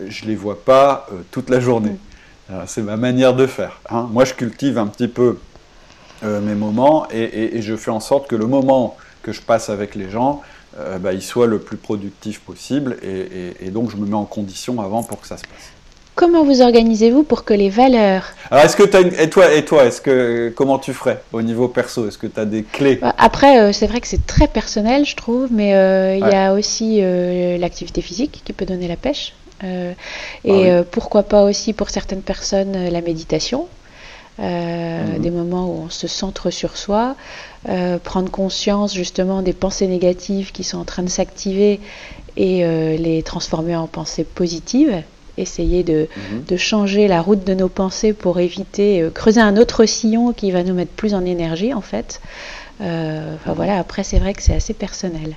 je 0.07 0.25
ne 0.25 0.31
les 0.31 0.37
vois 0.37 0.63
pas 0.63 1.07
euh, 1.13 1.17
toute 1.31 1.51
la 1.51 1.61
journée. 1.61 1.97
C'est 2.67 2.81
ma 2.81 2.97
manière 2.97 3.35
de 3.35 3.47
faire. 3.47 3.79
Hein. 3.91 4.09
Moi, 4.11 4.25
je 4.25 4.33
cultive 4.33 4.79
un 4.79 4.87
petit 4.87 5.09
peu 5.09 5.37
euh, 6.25 6.41
mes 6.41 6.55
moments 6.55 7.07
et, 7.11 7.61
je 7.61 7.77
fais 7.77 7.91
en 7.91 8.01
sorte 8.01 8.27
que 8.27 8.37
le 8.37 8.47
moment 8.47 8.97
que 9.23 9.33
je 9.33 9.43
passe 9.43 9.69
avec 9.69 9.95
les 9.95 10.09
gens, 10.09 10.41
euh, 10.79 10.99
bah, 10.99 11.13
il 11.13 11.21
soit 11.21 11.47
le 11.47 11.59
plus 11.59 11.77
productif 11.77 12.41
possible 12.41 12.97
et, 13.03 13.71
donc 13.71 13.91
je 13.91 13.97
me 13.97 14.07
mets 14.07 14.15
en 14.15 14.25
condition 14.25 14.81
avant 14.81 15.03
pour 15.03 15.21
que 15.21 15.27
ça 15.27 15.37
se 15.37 15.43
passe. 15.43 15.73
Comment 16.15 16.43
vous 16.43 16.63
organisez-vous 16.63 17.23
pour 17.23 17.45
que 17.45 17.53
les 17.53 17.69
valeurs 17.69 18.25
Alors, 18.51 18.65
est-ce 18.65 18.77
que 18.77 18.83
tu 18.83 18.97
as 18.97 19.23
et 19.23 19.29
toi, 19.29 19.53
et 19.53 19.65
toi, 19.67 19.85
est-ce 19.85 20.01
que 20.01 20.51
comment 20.57 20.79
tu 20.79 20.95
ferais 20.95 21.23
au 21.33 21.43
niveau 21.43 21.69
perso? 21.69 22.09
Est-ce 22.09 22.19
que 22.19 22.27
tu 22.27 22.41
as 22.41 22.47
des 22.47 22.63
clés? 22.63 22.97
Bah, 22.97 23.15
Après, 23.19 23.75
c'est 23.75 23.87
vrai 23.87 24.01
que 24.01 24.09
c'est 24.09 24.27
très 24.27 24.49
personnel, 24.49 25.05
je 25.05 25.17
trouve, 25.17 25.49
mais 25.51 25.69
il 26.19 26.27
y 26.27 26.35
a 26.35 26.55
aussi 26.55 27.03
l'activité 27.59 28.01
physique 28.01 28.41
qui 28.43 28.55
peut 28.55 28.65
donner 28.65 28.89
la 28.89 28.97
pêche. 28.97 29.35
Euh, 29.65 29.93
et 30.45 30.71
ah 30.71 30.75
euh, 30.75 30.83
pourquoi 30.89 31.23
pas 31.23 31.43
aussi 31.45 31.73
pour 31.73 31.91
certaines 31.91 32.23
personnes 32.23 32.75
euh, 32.77 32.91
la 32.91 33.01
méditation, 33.01 33.67
mhm. 34.39 35.19
des 35.19 35.31
moments 35.31 35.67
où 35.67 35.83
on 35.87 35.91
se 35.91 36.07
centre 36.07 36.51
sur 36.51 36.77
soi, 36.77 37.17
prendre 38.05 38.31
conscience 38.31 38.95
justement 38.95 39.43
des 39.43 39.53
pensées 39.53 39.89
négatives 39.89 40.53
qui 40.53 40.63
sont 40.63 40.79
en 40.79 40.85
train 40.85 41.03
de 41.03 41.09
s'activer 41.09 41.81
et 42.37 42.65
les 42.97 43.23
transformer 43.25 43.75
en 43.75 43.89
pensées 43.89 44.23
positives 44.23 45.03
essayer 45.37 45.85
de, 45.85 46.09
mhm. 46.33 46.45
de, 46.49 46.57
changer 46.57 47.07
la 47.07 47.21
route 47.21 47.45
de 47.45 47.55
nos 47.55 47.69
pensées 47.69 48.13
pour 48.13 48.41
éviter, 48.41 49.09
creuser 49.15 49.41
un 49.41 49.57
autre 49.57 49.87
sillon 49.87 50.33
qui 50.33 50.51
va 50.51 50.65
nous 50.65 50.75
mettre 50.75 50.93
plus 50.93 51.15
en 51.15 51.25
énergie 51.25 51.75
en 51.75 51.81
fait. 51.81 52.21
enfin 52.81 53.55
voilà, 53.55 53.79
après 53.79 54.05
c'est 54.05 54.21
vrai 54.21 54.35
que 54.35 54.43
c'est 54.43 54.55
assez 54.55 54.75
personnel. 54.75 55.35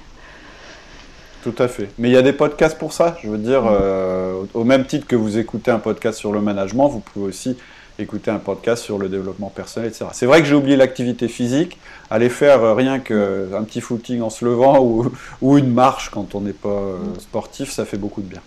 Tout 1.44 1.56
à 1.58 1.68
fait. 1.68 1.90
Mais 1.98 2.10
il 2.10 2.12
y 2.12 2.18
a 2.18 2.22
des 2.22 2.34
podcasts 2.34 2.78
pour 2.78 2.94
ça. 2.94 3.18
Je 3.24 3.30
veux 3.30 3.38
dire, 3.38 3.64
euh, 3.66 4.44
au 4.54 4.64
même 4.64 4.86
titre 4.86 5.08
que 5.08 5.16
vous 5.16 5.38
écoutez 5.38 5.72
un 5.72 5.80
podcast 5.80 6.20
sur 6.20 6.32
le 6.32 6.40
management, 6.40 6.88
vous 6.88 7.00
pouvez 7.00 7.28
aussi 7.28 7.58
écouter 7.98 8.32
un 8.32 8.38
podcast 8.38 8.84
sur 8.84 8.98
le 8.98 9.10
développement 9.10 9.50
personnel, 9.50 9.90
etc. 9.90 10.06
C'est 10.14 10.26
vrai 10.26 10.42
que 10.42 10.48
j'ai 10.48 10.56
oublié 10.56 10.76
l'activité 10.76 11.28
physique. 11.28 11.78
Aller 12.10 12.30
faire 12.30 12.64
euh, 12.64 12.74
rien 12.74 13.00
qu'un 13.00 13.64
petit 13.64 13.82
footing 13.82 14.22
en 14.22 14.30
se 14.30 14.46
levant 14.46 14.80
ou, 15.42 15.58
une 15.58 15.74
marche 15.74 16.10
quand 16.10 16.36
on 16.36 16.42
n'est 16.42 16.54
pas 16.54 16.70
euh, 16.70 16.98
sportif, 17.20 17.72
ça 17.72 17.86
fait 17.86 17.98
beaucoup 17.98 18.22
de 18.22 18.28
bien. 18.28 18.42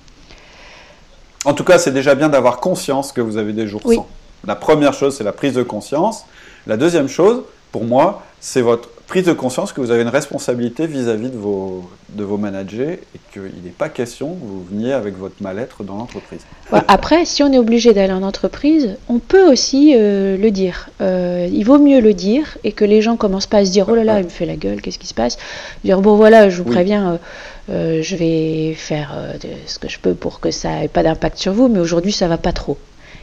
En 1.44 1.52
tout 1.52 1.64
cas, 1.64 1.78
c'est 1.78 1.92
déjà 1.92 2.14
bien 2.14 2.28
d'avoir 2.28 2.58
conscience 2.58 3.12
que 3.12 3.20
vous 3.20 3.36
avez 3.36 3.52
des 3.52 3.66
jours 3.66 3.82
sans. 3.82 4.08
La 4.46 4.56
première 4.56 4.92
chose, 4.92 5.16
c'est 5.16 5.24
la 5.24 5.32
prise 5.32 5.54
de 5.54 5.62
conscience. 5.62 6.26
La 6.66 6.76
deuxième 6.76 7.08
chose, 7.08 7.42
pour 7.72 7.84
moi, 7.84 8.22
c'est 8.40 8.62
votre 8.62 8.88
prise 9.06 9.24
de 9.24 9.32
conscience 9.32 9.72
que 9.72 9.80
vous 9.80 9.90
avez 9.90 10.02
une 10.02 10.08
responsabilité 10.08 10.86
vis-à-vis 10.86 11.30
de, 11.30 11.36
vos, 11.36 11.88
de 12.10 12.24
vos 12.24 12.36
managers 12.36 13.00
et 13.14 13.20
qu'il 13.32 13.62
n'est 13.62 13.70
pas 13.70 13.88
question 13.88 14.34
que 14.34 14.44
vous 14.44 14.64
veniez 14.64 14.92
avec 14.92 15.16
votre 15.16 15.36
mal-être 15.40 15.84
dans 15.84 15.96
l'entreprise. 15.96 16.40
Après, 16.88 17.24
si 17.24 17.42
on 17.42 17.52
est 17.52 17.58
obligé 17.58 17.92
d'aller 17.92 18.12
en 18.12 18.22
entreprise, 18.22 18.96
on 19.08 19.18
peut 19.18 19.50
aussi 19.50 19.94
euh, 19.94 20.36
le 20.36 20.50
dire. 20.50 20.88
Euh, 21.00 21.48
il 21.52 21.64
vaut 21.64 21.78
mieux 21.78 22.00
le 22.00 22.14
dire 22.14 22.58
et 22.64 22.72
que 22.72 22.84
les 22.84 23.02
gens 23.02 23.16
commencent 23.16 23.46
pas 23.46 23.58
à 23.58 23.64
se 23.64 23.70
dire 23.70 23.86
oh 23.88 23.94
là 23.94 24.04
là, 24.04 24.20
il 24.20 24.24
me 24.24 24.30
fait 24.30 24.46
la 24.46 24.56
gueule, 24.56 24.80
qu'est-ce 24.80 24.98
qui 24.98 25.06
se 25.06 25.14
passe? 25.14 25.38
Dire 25.84 26.00
bon 26.00 26.16
voilà, 26.16 26.48
je 26.48 26.56
vous 26.56 26.64
préviens, 26.64 27.18
euh, 27.70 28.00
je 28.02 28.16
vais 28.16 28.74
faire 28.74 29.14
ce 29.66 29.78
que 29.78 29.88
je 29.88 29.98
peux 29.98 30.14
pour 30.14 30.40
que 30.40 30.50
ça 30.50 30.84
ait 30.84 30.88
pas 30.88 31.02
d'impact 31.02 31.38
sur 31.38 31.52
vous, 31.52 31.68
mais 31.68 31.80
aujourd'hui 31.80 32.12
ça 32.12 32.28
va 32.28 32.38
pas 32.38 32.52
trop. 32.52 32.78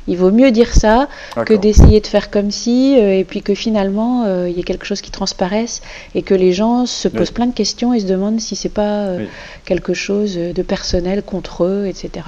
Il 0.08 0.18
vaut 0.18 0.32
mieux 0.32 0.52
dire 0.52 0.74
ça 0.74 1.08
que 1.46 1.54
d'essayer 1.54 2.02
de 2.02 2.08
faire 2.08 2.32
comme 2.32 2.52
si, 2.52 2.98
euh, 2.98 3.18
et 3.18 3.24
puis 3.24 3.42
que 3.42 3.54
finalement 3.54 4.24
euh, 4.26 4.50
il 4.50 4.58
y 4.58 4.60
ait 4.60 4.64
quelque 4.64 4.86
chose 4.86 5.02
qui 5.02 5.12
transparaisse 5.12 5.82
et 6.16 6.24
que 6.24 6.34
les 6.34 6.54
gens 6.54 6.86
se 6.86 7.08
posent 7.08 7.32
plein 7.32 7.46
de 7.46 7.54
questions 7.54 7.94
et 7.94 8.00
se 8.00 8.06
demandent 8.06 8.40
si 8.40 8.56
c'est 8.56 8.70
pas 8.70 9.06
euh, 9.06 9.26
quelque 9.66 9.94
chose 9.94 10.36
de 10.36 10.62
personnel 10.64 11.24
contre 11.24 11.66
eux, 11.66 11.86
etc. 11.88 12.26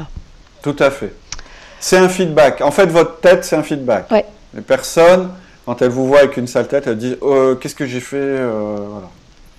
Tout 0.62 0.76
à 0.80 0.92
fait. 0.92 1.14
C'est 1.80 1.98
un 1.98 2.10
feedback. 2.10 2.62
En 2.62 2.72
fait, 2.72 2.86
votre 2.86 3.20
tête, 3.20 3.44
c'est 3.44 3.56
un 3.56 3.64
feedback. 3.64 4.08
Les 4.54 4.62
personnes, 4.62 5.32
quand 5.66 5.82
elles 5.82 5.90
vous 5.90 6.08
voient 6.08 6.20
avec 6.20 6.38
une 6.38 6.48
sale 6.48 6.68
tête, 6.68 6.88
elles 6.88 6.98
disent 6.98 7.18
Qu'est-ce 7.60 7.76
que 7.76 7.86
j'ai 7.86 8.00
fait 8.00 8.38
voilà. 8.38 9.10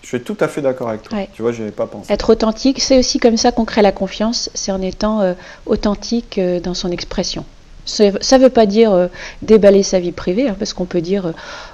Je 0.02 0.09
suis 0.09 0.21
tout 0.21 0.37
à 0.40 0.49
fait 0.49 0.61
d'accord 0.61 0.90
avec 0.90 1.02
toi. 1.02 1.18
Tu 1.33 1.40
vois, 1.40 1.52
je 1.52 1.61
n'avais 1.61 1.73
pas 1.73 1.87
pensé. 1.87 2.12
Être 2.12 2.30
authentique, 2.30 2.80
c'est 2.80 2.99
aussi 2.99 3.18
comme 3.18 3.38
ça 3.38 3.52
qu'on 3.52 3.64
crée 3.64 3.83
la 3.83 3.92
confiance, 3.92 4.50
c'est 4.54 4.71
en 4.71 4.80
étant 4.80 5.35
authentique 5.66 6.40
dans 6.62 6.75
son 6.75 6.90
expression. 6.90 7.44
Ça 7.87 8.11
ne 8.11 8.43
veut 8.43 8.50
pas 8.50 8.67
dire 8.67 8.93
euh, 8.93 9.09
déballer 9.43 9.83
sa 9.83 10.00
vie 10.00 10.12
privée, 10.12 10.49
hein, 10.49 10.57
parce 10.59 10.73
qu'on 10.73 10.87
peut 10.87 11.00
dire, 11.00 11.26
euh, 11.26 11.33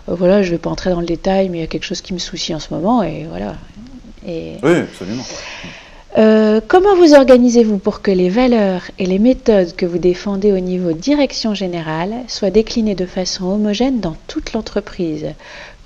euh, 0.09 0.15
voilà, 0.15 0.43
je 0.43 0.49
ne 0.49 0.53
vais 0.53 0.59
pas 0.59 0.71
entrer 0.71 0.91
dans 0.91 1.01
le 1.01 1.07
détail, 1.07 1.49
mais 1.49 1.59
il 1.59 1.61
y 1.61 1.65
a 1.65 1.69
quelque 1.69 1.85
chose 1.85 2.01
qui 2.01 2.13
me 2.15 2.19
soucie 2.19 2.55
en 2.55 2.61
ce 2.61 2.73
moment, 2.75 3.03
et 3.03 3.27
voilà. 3.29 3.55
Et, 4.27 4.57
oui, 4.63 4.77
absolument. 4.77 5.25
comment 6.69 6.95
vous 6.97 7.15
organisez-vous 7.15 7.79
pour 7.79 8.03
que 8.03 8.11
les 8.11 8.29
valeurs 8.29 8.83
et 8.99 9.07
les 9.07 9.19
méthodes 9.19 9.75
que 9.77 9.87
vous 9.87 9.99
défendez 9.99 10.53
au 10.53 10.59
niveau 10.59 10.93
direction 10.93 11.55
générale 11.55 12.15
soient 12.29 12.51
déclinées 12.51 12.95
de 12.95 13.07
façon 13.07 13.47
homogène 13.47 14.01
dans 14.01 14.17
toute 14.27 14.53
l'entreprise? 14.53 15.27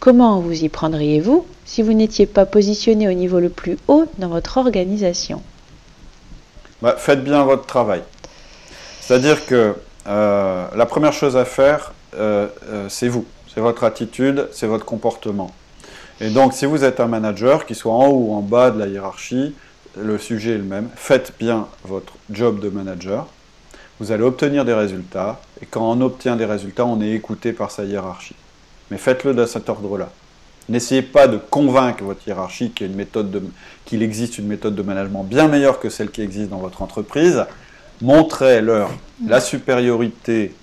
Comment 0.01 0.41
vous 0.41 0.65
y 0.65 0.69
prendriez-vous 0.69 1.47
si 1.65 1.83
vous 1.83 1.93
n'étiez 1.93 2.27
pas 2.27 2.45
positionné 2.45 3.09
au 3.09 3.13
niveau 3.13 3.41
le 3.41 3.51
plus 3.51 3.79
haut 3.89 4.07
dans 4.19 4.29
votre 4.29 4.57
organisation? 4.57 5.43
Bah, 6.83 6.97
Faites 6.99 7.23
bien 7.23 7.45
votre 7.45 7.67
travail. 7.67 8.03
C'est-à-dire 9.01 9.47
que 9.47 9.75
la 10.07 10.87
première 10.87 11.13
chose 11.13 11.37
à 11.37 11.45
faire, 11.45 11.93
c'est 12.89 13.09
vous. 13.09 13.27
C'est 13.53 13.61
votre 13.61 13.85
attitude, 13.85 14.49
c'est 14.51 14.67
votre 14.67 14.85
comportement. 14.85 15.53
Et 16.21 16.31
donc, 16.31 16.55
si 16.55 16.67
vous 16.67 16.83
êtes 16.83 16.99
un 16.99 17.07
manager, 17.07 17.67
qu'il 17.67 17.77
soit 17.77 17.93
en 17.93 18.07
haut 18.07 18.27
ou 18.29 18.35
en 18.35 18.41
bas 18.41 18.73
de 18.73 18.79
la 18.81 18.89
hiérarchie, 18.89 19.55
le 19.97 20.19
sujet 20.19 20.55
est 20.55 20.59
le 20.59 20.65
même. 20.65 20.89
Faites 20.97 21.33
bien 21.39 21.69
votre 21.85 22.15
job 22.31 22.59
de 22.59 22.69
manager. 22.69 23.29
Vous 24.01 24.11
allez 24.11 24.25
obtenir 24.25 24.65
des 24.65 24.75
résultats. 24.75 25.41
Et 25.63 25.67
quand 25.67 25.89
on 25.89 26.01
obtient 26.01 26.35
des 26.35 26.47
résultats, 26.47 26.85
on 26.85 27.01
est 27.01 27.13
écouté 27.13 27.53
par 27.53 27.71
sa 27.71 27.85
hiérarchie. 27.85 28.35
Mais 28.91 28.99
faites-le 28.99 29.35
de 29.35 29.47
cet 29.47 29.69
ordre-là. 29.69 30.11
N'essayez 30.69 31.03
pas 31.03 31.29
de 31.29 31.37
convaincre 31.37 32.03
votre 32.03 32.27
hiérarchie 32.27 32.73
qu'il 32.73 34.03
existe 34.03 34.39
une 34.39 34.47
méthode 34.49 34.75
de 34.75 34.83
management 34.83 35.23
bien 35.23 35.47
meilleure 35.47 35.79
que 35.79 35.91
celle 35.91 36.11
qui 36.11 36.23
existe 36.23 36.51
dans 36.51 36.59
votre 36.59 36.83
entreprise. 36.83 37.45
Montrez-leur 38.05 38.91
la 39.27 39.41
supériorité, 39.41 40.55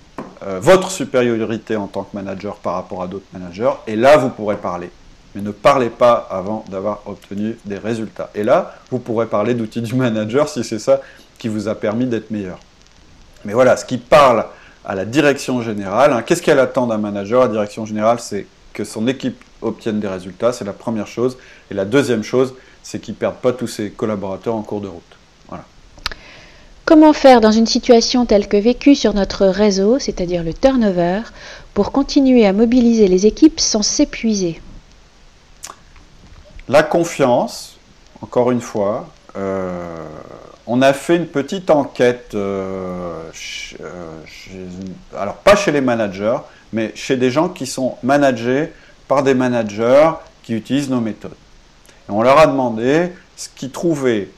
euh, 0.44 0.60
votre 0.60 0.90
supériorité 0.90 1.76
en 1.76 1.88
tant 1.88 2.04
que 2.04 2.14
manager 2.16 2.56
par 2.56 2.74
rapport 2.74 3.02
à 3.02 3.08
d'autres 3.08 3.26
managers. 3.32 3.72
Et 3.86 3.96
là, 3.96 4.16
vous 4.16 4.30
pourrez 4.30 4.56
parler 4.56 4.90
mais 5.34 5.42
ne 5.42 5.50
parlez 5.50 5.88
pas 5.88 6.26
avant 6.30 6.64
d'avoir 6.68 7.00
obtenu 7.06 7.56
des 7.64 7.78
résultats. 7.78 8.30
Et 8.34 8.44
là, 8.44 8.74
vous 8.90 8.98
pourrez 8.98 9.26
parler 9.26 9.54
d'outils 9.54 9.80
du 9.80 9.94
manager 9.94 10.48
si 10.48 10.62
c'est 10.62 10.78
ça 10.78 11.00
qui 11.38 11.48
vous 11.48 11.68
a 11.68 11.74
permis 11.74 12.06
d'être 12.06 12.30
meilleur. 12.30 12.58
Mais 13.44 13.52
voilà, 13.52 13.76
ce 13.76 13.84
qui 13.84 13.98
parle 13.98 14.46
à 14.84 14.94
la 14.94 15.04
direction 15.04 15.62
générale, 15.62 16.12
hein, 16.12 16.22
qu'est-ce 16.22 16.42
qu'elle 16.42 16.58
attend 16.58 16.86
d'un 16.86 16.98
manager? 16.98 17.42
La 17.42 17.48
direction 17.48 17.86
générale, 17.86 18.20
c'est 18.20 18.46
que 18.72 18.84
son 18.84 19.08
équipe 19.08 19.42
obtienne 19.62 20.00
des 20.00 20.08
résultats, 20.08 20.52
c'est 20.52 20.64
la 20.64 20.72
première 20.72 21.06
chose. 21.06 21.38
Et 21.70 21.74
la 21.74 21.84
deuxième 21.84 22.22
chose, 22.22 22.54
c'est 22.82 23.00
qu'il 23.00 23.14
ne 23.14 23.18
perde 23.18 23.36
pas 23.36 23.52
tous 23.52 23.66
ses 23.66 23.90
collaborateurs 23.90 24.54
en 24.54 24.62
cours 24.62 24.80
de 24.80 24.88
route. 24.88 25.02
Comment 26.84 27.12
faire 27.12 27.40
dans 27.40 27.52
une 27.52 27.66
situation 27.66 28.26
telle 28.26 28.48
que 28.48 28.56
vécue 28.56 28.96
sur 28.96 29.14
notre 29.14 29.46
réseau, 29.46 29.98
c'est-à-dire 30.00 30.42
le 30.42 30.52
turnover, 30.52 31.20
pour 31.74 31.92
continuer 31.92 32.44
à 32.44 32.52
mobiliser 32.52 33.06
les 33.06 33.24
équipes 33.26 33.60
sans 33.60 33.82
s'épuiser? 33.82 34.60
La 36.68 36.82
confiance, 36.82 37.76
encore 38.20 38.50
une 38.50 38.60
fois, 38.60 39.08
euh, 39.36 40.06
on 40.66 40.82
a 40.82 40.92
fait 40.92 41.16
une 41.16 41.26
petite 41.26 41.70
enquête, 41.70 42.32
euh, 42.34 43.30
euh, 43.80 44.20
alors 45.16 45.36
pas 45.36 45.54
chez 45.54 45.70
les 45.70 45.80
managers, 45.80 46.38
mais 46.72 46.92
chez 46.96 47.16
des 47.16 47.30
gens 47.30 47.48
qui 47.48 47.66
sont 47.66 47.96
managés 48.02 48.72
par 49.06 49.22
des 49.22 49.34
managers 49.34 50.10
qui 50.42 50.54
utilisent 50.54 50.90
nos 50.90 51.00
méthodes. 51.00 51.34
On 52.08 52.22
leur 52.22 52.38
a 52.38 52.46
demandé 52.46 53.12
ce 53.36 53.48
qu'ils 53.54 53.70
trouvaient 53.70 54.28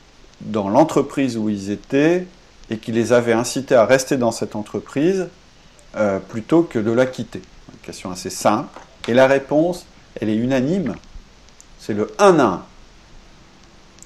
dans 0.41 0.69
l'entreprise 0.69 1.37
où 1.37 1.49
ils 1.49 1.71
étaient 1.71 2.27
et 2.71 2.78
qui 2.78 2.92
les 2.92 3.12
avait 3.12 3.33
incités 3.33 3.75
à 3.75 3.85
rester 3.85 4.16
dans 4.16 4.33
cette 4.33 4.56
entreprise 4.56 5.28
plutôt 6.28 6.62
que 6.62 6.78
de 6.78 6.90
la 6.90 7.06
quitter. 7.06 7.40
Une 7.73 7.78
question 7.80 8.11
assez 8.11 8.30
simple. 8.30 8.80
Et 9.06 9.14
la 9.14 9.28
réponse, 9.28 9.87
elle 10.21 10.28
est 10.28 10.37
unanime 10.37 10.97
c'est 11.85 11.92
le 11.92 12.11
1 12.18 12.38
à 12.38 12.44
1. 12.44 12.62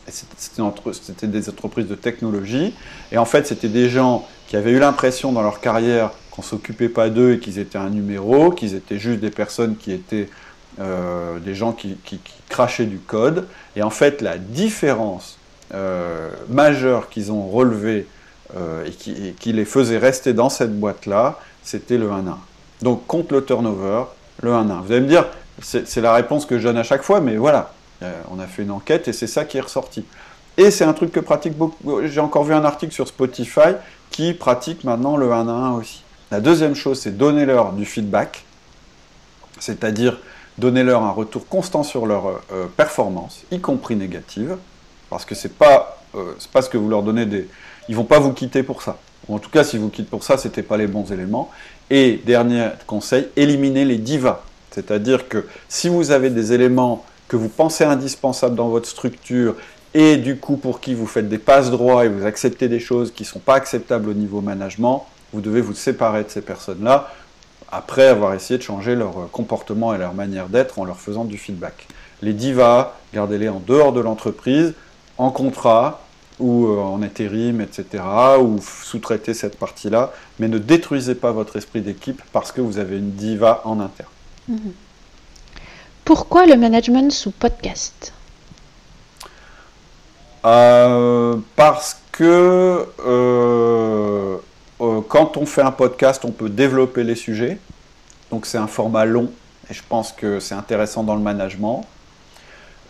C'était 0.08 1.28
des 1.28 1.48
entreprises 1.48 1.86
de 1.86 1.94
technologie. 1.94 2.74
Et 3.12 3.18
en 3.18 3.24
fait, 3.24 3.46
c'était 3.46 3.68
des 3.68 3.88
gens 3.88 4.26
qui 4.48 4.56
avaient 4.56 4.72
eu 4.72 4.80
l'impression 4.80 5.30
dans 5.30 5.42
leur 5.42 5.60
carrière 5.60 6.10
qu'on 6.32 6.42
ne 6.42 6.46
s'occupait 6.46 6.88
pas 6.88 7.08
d'eux 7.08 7.34
et 7.34 7.38
qu'ils 7.38 7.60
étaient 7.60 7.78
un 7.78 7.90
numéro, 7.90 8.50
qu'ils 8.50 8.74
étaient 8.74 8.98
juste 8.98 9.20
des 9.20 9.30
personnes 9.30 9.76
qui 9.76 9.92
étaient 9.92 10.28
euh, 10.80 11.38
des 11.38 11.54
gens 11.54 11.72
qui, 11.72 11.96
crachaient 12.48 12.86
du 12.86 12.98
code. 12.98 13.46
Et 13.76 13.82
en 13.82 13.90
fait, 13.90 14.22
la 14.22 14.38
différence 14.38 15.38
euh, 15.72 16.30
majeure 16.48 17.08
qu'ils 17.10 17.30
ont 17.30 17.46
relevée 17.46 18.08
euh, 18.56 18.86
et, 18.86 18.90
qui, 18.90 19.52
les 19.52 19.64
faisait 19.64 19.98
rester 19.98 20.32
dans 20.32 20.48
cette 20.48 20.78
boîte-là, 20.78 21.38
c'était 21.62 21.98
le 21.98 22.10
1 22.10 22.26
1. 22.26 22.38
Donc, 22.82 23.06
contre 23.06 23.34
le 23.34 23.44
turnover, 23.44 24.04
le 24.42 24.54
1 24.54 24.70
1. 24.70 24.80
Vous 24.80 24.92
allez 24.92 25.00
me 25.02 25.06
dire, 25.06 25.26
c'est 25.60 26.00
la 26.00 26.14
réponse 26.14 26.46
que 26.46 26.58
je 26.58 26.64
donne 26.64 26.78
à 26.78 26.82
chaque 26.82 27.02
fois, 27.02 27.20
mais 27.20 27.36
voilà, 27.36 27.72
euh, 28.02 28.12
on 28.30 28.38
a 28.38 28.46
fait 28.46 28.62
une 28.62 28.70
enquête 28.70 29.08
et 29.08 29.12
c'est 29.12 29.26
ça 29.26 29.44
qui 29.44 29.58
est 29.58 29.62
ressorti. 29.62 30.04
Et 30.56 30.70
c'est 30.70 30.84
un 30.84 30.92
truc 30.92 31.12
que 31.12 31.20
pratique 31.20 31.56
beaucoup. 31.56 32.00
J'ai 32.06 32.20
encore 32.20 32.44
vu 32.44 32.54
un 32.54 32.64
article 32.64 32.92
sur 32.92 33.06
Spotify 33.06 33.74
qui 34.10 34.32
pratique 34.32 34.84
maintenant 34.84 35.16
le 35.16 35.32
1 35.32 35.48
à 35.48 35.52
1 35.52 35.72
aussi. 35.72 36.02
La 36.30 36.40
deuxième 36.40 36.74
chose, 36.74 37.00
c'est 37.00 37.16
donner 37.16 37.44
leur 37.44 37.72
du 37.72 37.84
feedback, 37.84 38.44
c'est-à-dire 39.58 40.18
donner 40.56 40.82
leur 40.82 41.02
un 41.02 41.10
retour 41.10 41.46
constant 41.48 41.82
sur 41.82 42.06
leur 42.06 42.40
euh, 42.52 42.66
performance, 42.76 43.42
y 43.50 43.60
compris 43.60 43.96
négative, 43.96 44.56
parce 45.10 45.24
que 45.24 45.34
c'est 45.34 45.56
pas 45.56 45.98
euh, 46.14 46.34
pas 46.52 46.62
ce 46.62 46.70
que 46.70 46.78
vous 46.78 46.88
leur 46.88 47.02
donnez 47.02 47.26
des, 47.26 47.48
ils 47.88 47.96
vont 47.96 48.04
pas 48.04 48.18
vous 48.18 48.32
quitter 48.32 48.62
pour 48.62 48.82
ça. 48.82 48.98
en 49.28 49.38
tout 49.38 49.50
cas, 49.50 49.64
si 49.64 49.78
vous 49.78 49.88
quittent 49.88 50.10
pour 50.10 50.24
ça, 50.24 50.38
c'était 50.38 50.62
pas 50.62 50.76
les 50.76 50.86
bons 50.86 51.10
éléments. 51.12 51.50
Et 51.90 52.20
dernier 52.24 52.68
conseil, 52.86 53.28
éliminez 53.36 53.84
les 53.84 53.96
divas. 53.96 54.42
C'est-à-dire 54.70 55.28
que 55.28 55.46
si 55.68 55.88
vous 55.88 56.10
avez 56.10 56.30
des 56.30 56.52
éléments 56.52 57.04
que 57.28 57.36
vous 57.36 57.48
pensez 57.48 57.84
indispensables 57.84 58.54
dans 58.54 58.68
votre 58.68 58.88
structure 58.88 59.54
et 59.94 60.16
du 60.16 60.36
coup 60.36 60.56
pour 60.56 60.80
qui 60.80 60.94
vous 60.94 61.06
faites 61.06 61.28
des 61.28 61.38
passes 61.38 61.70
droits 61.70 62.04
et 62.04 62.08
vous 62.08 62.26
acceptez 62.26 62.68
des 62.68 62.80
choses 62.80 63.12
qui 63.12 63.22
ne 63.22 63.28
sont 63.28 63.38
pas 63.38 63.54
acceptables 63.54 64.08
au 64.08 64.14
niveau 64.14 64.40
management, 64.40 65.06
vous 65.32 65.40
devez 65.40 65.60
vous 65.60 65.74
séparer 65.74 66.24
de 66.24 66.30
ces 66.30 66.42
personnes-là 66.42 67.10
après 67.70 68.06
avoir 68.06 68.34
essayé 68.34 68.58
de 68.58 68.62
changer 68.62 68.94
leur 68.94 69.30
comportement 69.30 69.94
et 69.94 69.98
leur 69.98 70.14
manière 70.14 70.48
d'être 70.48 70.78
en 70.78 70.84
leur 70.84 70.98
faisant 70.98 71.24
du 71.24 71.36
feedback. 71.36 71.86
Les 72.22 72.32
divas, 72.32 72.94
gardez-les 73.12 73.48
en 73.48 73.60
dehors 73.66 73.92
de 73.92 74.00
l'entreprise, 74.00 74.74
en 75.18 75.30
contrat 75.30 76.00
ou 76.38 76.66
euh, 76.66 76.80
en 76.80 77.02
intérim, 77.02 77.60
etc., 77.60 78.02
ou 78.40 78.58
sous-traitez 78.60 79.34
cette 79.34 79.58
partie-là, 79.58 80.12
mais 80.38 80.48
ne 80.48 80.58
détruisez 80.58 81.14
pas 81.14 81.32
votre 81.32 81.56
esprit 81.56 81.80
d'équipe 81.80 82.22
parce 82.32 82.52
que 82.52 82.60
vous 82.60 82.78
avez 82.78 82.98
une 82.98 83.12
diva 83.12 83.62
en 83.64 83.80
interne. 83.80 84.10
Mhm. 84.48 84.72
Pourquoi 86.04 86.46
le 86.46 86.56
management 86.56 87.12
sous 87.12 87.32
podcast? 87.32 88.14
Euh, 90.44 91.36
Parce 91.56 92.00
que 92.12 92.88
euh, 93.04 94.36
euh, 94.80 95.00
quand 95.08 95.36
on 95.36 95.46
fait 95.46 95.62
un 95.62 95.70
podcast, 95.70 96.24
on 96.24 96.30
peut 96.30 96.48
développer 96.48 97.04
les 97.04 97.14
sujets. 97.14 97.58
Donc 98.30 98.46
c'est 98.46 98.58
un 98.58 98.66
format 98.66 99.04
long 99.04 99.30
et 99.70 99.74
je 99.74 99.82
pense 99.86 100.12
que 100.12 100.40
c'est 100.40 100.54
intéressant 100.54 101.02
dans 101.02 101.14
le 101.14 101.20
management. 101.20 101.84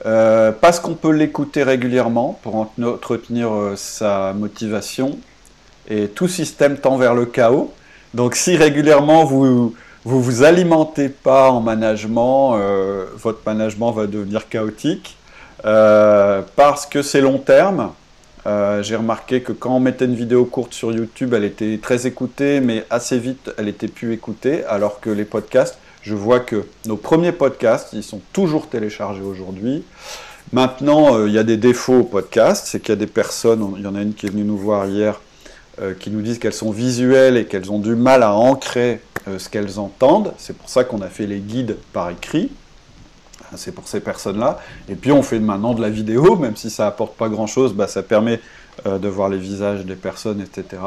Parce 0.02 0.80
qu'on 0.80 0.94
peut 0.94 1.12
l'écouter 1.12 1.62
régulièrement 1.62 2.38
pour 2.42 2.56
entretenir 2.56 3.50
sa 3.76 4.32
motivation. 4.32 5.18
Et 5.88 6.08
tout 6.08 6.28
système 6.28 6.76
tend 6.76 6.96
vers 6.96 7.14
le 7.14 7.26
chaos. 7.26 7.72
Donc 8.14 8.34
si 8.34 8.56
régulièrement 8.56 9.24
vous, 9.24 9.74
vous 10.04 10.42
alimentez 10.42 11.08
pas 11.08 11.50
en 11.50 11.60
management, 11.60 12.56
euh, 12.56 13.06
votre 13.16 13.40
management 13.44 13.92
va 13.92 14.06
devenir 14.06 14.48
chaotique 14.48 15.16
euh, 15.64 16.42
parce 16.56 16.86
que 16.86 17.02
c'est 17.02 17.20
long 17.20 17.38
terme. 17.38 17.92
Euh, 18.46 18.82
j'ai 18.82 18.96
remarqué 18.96 19.42
que 19.42 19.52
quand 19.52 19.76
on 19.76 19.80
mettait 19.80 20.06
une 20.06 20.14
vidéo 20.14 20.44
courte 20.44 20.72
sur 20.72 20.92
YouTube, 20.92 21.34
elle 21.34 21.44
était 21.44 21.78
très 21.82 22.06
écoutée, 22.06 22.60
mais 22.60 22.84
assez 22.88 23.18
vite, 23.18 23.50
elle 23.58 23.68
était 23.68 23.88
plus 23.88 24.12
écoutée, 24.12 24.64
alors 24.66 25.00
que 25.00 25.10
les 25.10 25.24
podcasts, 25.24 25.78
je 26.08 26.14
vois 26.14 26.40
que 26.40 26.64
nos 26.86 26.96
premiers 26.96 27.32
podcasts, 27.32 27.90
ils 27.92 28.02
sont 28.02 28.20
toujours 28.32 28.68
téléchargés 28.68 29.22
aujourd'hui. 29.22 29.84
Maintenant, 30.52 31.26
il 31.26 31.32
y 31.32 31.38
a 31.38 31.44
des 31.44 31.58
défauts 31.58 32.00
aux 32.00 32.04
podcasts, 32.04 32.66
c'est 32.66 32.80
qu'il 32.80 32.88
y 32.88 32.92
a 32.92 32.96
des 32.96 33.06
personnes, 33.06 33.74
il 33.76 33.84
y 33.84 33.86
en 33.86 33.94
a 33.94 34.00
une 34.00 34.14
qui 34.14 34.26
est 34.26 34.30
venue 34.30 34.44
nous 34.44 34.56
voir 34.56 34.86
hier, 34.86 35.20
qui 36.00 36.10
nous 36.10 36.22
disent 36.22 36.38
qu'elles 36.38 36.54
sont 36.54 36.70
visuelles 36.70 37.36
et 37.36 37.44
qu'elles 37.44 37.70
ont 37.70 37.78
du 37.78 37.94
mal 37.94 38.22
à 38.22 38.32
ancrer 38.32 39.00
euh, 39.28 39.38
ce 39.38 39.48
qu'elles 39.48 39.78
entendent. 39.78 40.32
C'est 40.38 40.56
pour 40.56 40.68
ça 40.68 40.84
qu'on 40.84 41.00
a 41.00 41.08
fait 41.08 41.26
les 41.26 41.38
guides 41.38 41.76
par 41.92 42.10
écrit. 42.10 42.50
C'est 43.56 43.72
pour 43.72 43.88
ces 43.88 44.00
personnes-là. 44.00 44.60
Et 44.88 44.94
puis 44.94 45.10
on 45.10 45.22
fait 45.22 45.38
maintenant 45.38 45.74
de 45.74 45.80
la 45.80 45.88
vidéo, 45.88 46.36
même 46.36 46.56
si 46.56 46.70
ça 46.70 46.86
apporte 46.86 47.16
pas 47.16 47.28
grand-chose, 47.28 47.72
bah, 47.72 47.88
ça 47.88 48.02
permet 48.02 48.40
euh, 48.86 48.98
de 48.98 49.08
voir 49.08 49.28
les 49.28 49.38
visages 49.38 49.84
des 49.84 49.96
personnes, 49.96 50.40
etc. 50.40 50.82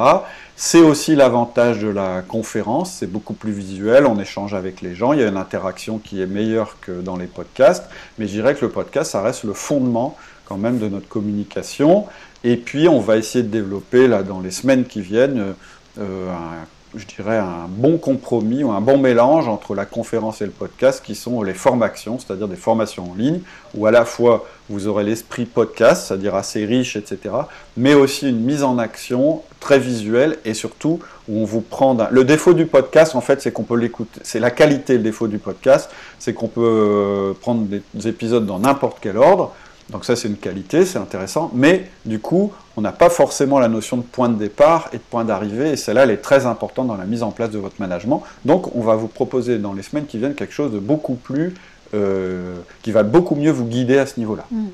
C'est 0.56 0.82
aussi 0.82 1.16
l'avantage 1.16 1.80
de 1.82 1.90
la 1.90 2.22
conférence, 2.22 2.92
c'est 3.00 3.12
beaucoup 3.12 3.34
plus 3.34 3.52
visuel, 3.52 4.06
on 4.06 4.20
échange 4.20 4.54
avec 4.54 4.82
les 4.82 4.96
gens, 4.96 5.14
il 5.14 5.20
y 5.20 5.24
a 5.24 5.28
une 5.28 5.38
interaction 5.38 5.98
qui 5.98 6.22
est 6.22 6.28
meilleure 6.28 6.78
que 6.82 7.02
dans 7.02 7.18
les 7.18 7.28
podcasts, 7.28 7.86
mais 8.18 8.28
je 8.28 8.32
dirais 8.32 8.56
que 8.56 8.66
le 8.66 8.72
podcast, 8.72 9.12
ça 9.12 9.22
reste 9.22 9.44
le 9.44 9.54
fondement 9.54 10.16
quand 10.46 10.58
même 10.58 10.80
de 10.80 10.88
notre 10.88 11.08
communication. 11.08 12.06
Et 12.44 12.58
puis 12.58 12.88
on 12.88 13.00
va 13.00 13.18
essayer 13.18 13.44
de 13.44 13.50
développer 13.50 14.08
là 14.08 14.24
dans 14.24 14.40
les 14.40 14.52
semaines 14.52 14.86
qui 14.86 15.02
viennent 15.02 15.54
euh, 16.00 16.32
un 16.32 16.66
je 16.96 17.06
dirais, 17.06 17.38
un 17.38 17.68
bon 17.70 17.98
compromis 17.98 18.64
ou 18.64 18.72
un 18.72 18.82
bon 18.82 18.98
mélange 18.98 19.48
entre 19.48 19.76
la 19.76 19.86
conférence 19.86 20.42
et 20.42 20.46
le 20.46 20.52
podcast 20.52 21.02
qui 21.04 21.16
sont 21.16 21.42
les 21.42 21.54
formations, 21.54 22.20
c'est-à-dire 22.20 22.48
des 22.48 22.56
formations 22.56 23.12
en 23.12 23.16
ligne, 23.16 23.40
où 23.76 23.86
à 23.86 23.92
la 23.92 24.04
fois 24.04 24.46
vous 24.70 24.88
aurez 24.88 25.04
l'esprit 25.04 25.46
podcast, 25.46 26.08
c'est-à-dire 26.08 26.36
assez 26.36 26.66
riche, 26.66 26.96
etc., 26.96 27.36
mais 27.78 27.94
aussi 27.94 28.30
une 28.30 28.42
mise 28.42 28.64
en 28.64 28.78
action 28.78 29.42
très 29.60 29.80
visuelle 29.80 30.38
et 30.44 30.54
surtout 30.54 31.00
où 31.30 31.42
on 31.42 31.46
vous 31.46 31.62
prend... 31.62 31.98
Le 32.10 32.24
défaut 32.24 32.54
du 32.54 32.66
podcast, 32.66 33.16
en 33.16 33.22
fait, 33.22 33.42
c'est 33.42 33.52
qu'on 33.52 33.64
peut 33.64 33.78
l'écouter. 33.78 34.20
C'est 34.24 34.40
la 34.40 34.52
qualité, 34.52 34.94
le 34.94 35.04
défaut 35.04 35.28
du 35.28 35.38
podcast, 35.38 35.90
c'est 36.20 36.34
qu'on 36.34 36.48
peut 36.48 36.62
euh, 36.62 37.34
prendre 37.40 37.66
des 37.68 38.08
épisodes 38.08 38.46
dans 38.46 38.60
n'importe 38.60 38.98
quel 39.02 39.18
ordre. 39.18 39.54
Donc 39.92 40.06
ça 40.06 40.16
c'est 40.16 40.28
une 40.28 40.38
qualité, 40.38 40.86
c'est 40.86 41.00
intéressant, 41.00 41.52
mais 41.54 41.90
du 42.06 42.20
coup 42.20 42.54
on 42.78 42.82
n'a 42.82 42.94
pas 42.94 43.10
forcément 43.10 43.60
la 43.60 43.68
notion 43.68 43.98
de 43.98 44.04
point 44.04 44.30
de 44.30 44.36
départ 44.36 44.90
et 44.94 44.98
de 44.98 45.02
point 45.02 45.26
d'arrivée, 45.26 45.72
et 45.72 45.76
celle-là 45.76 46.04
elle 46.04 46.12
est 46.12 46.18
très 46.22 46.46
importante 46.46 46.88
dans 46.88 46.96
la 46.96 47.06
mise 47.06 47.24
en 47.24 47.32
place 47.32 47.50
de 47.50 47.60
votre 47.60 47.76
management. 47.80 48.24
Donc 48.46 48.74
on 48.76 48.82
va 48.82 48.96
vous 48.96 49.10
proposer 49.10 49.58
dans 49.58 49.74
les 49.74 49.84
semaines 49.84 50.06
qui 50.06 50.18
viennent 50.18 50.36
quelque 50.36 50.54
chose 50.54 50.72
de 50.72 50.80
beaucoup 50.80 51.16
plus, 51.16 51.54
euh, 51.94 52.56
qui 52.84 52.92
va 52.92 53.04
beaucoup 53.04 53.36
mieux 53.36 53.52
vous 53.52 53.66
guider 53.66 53.98
à 53.98 54.06
ce 54.06 54.18
niveau-là. 54.18 54.46
Hmm. 54.50 54.68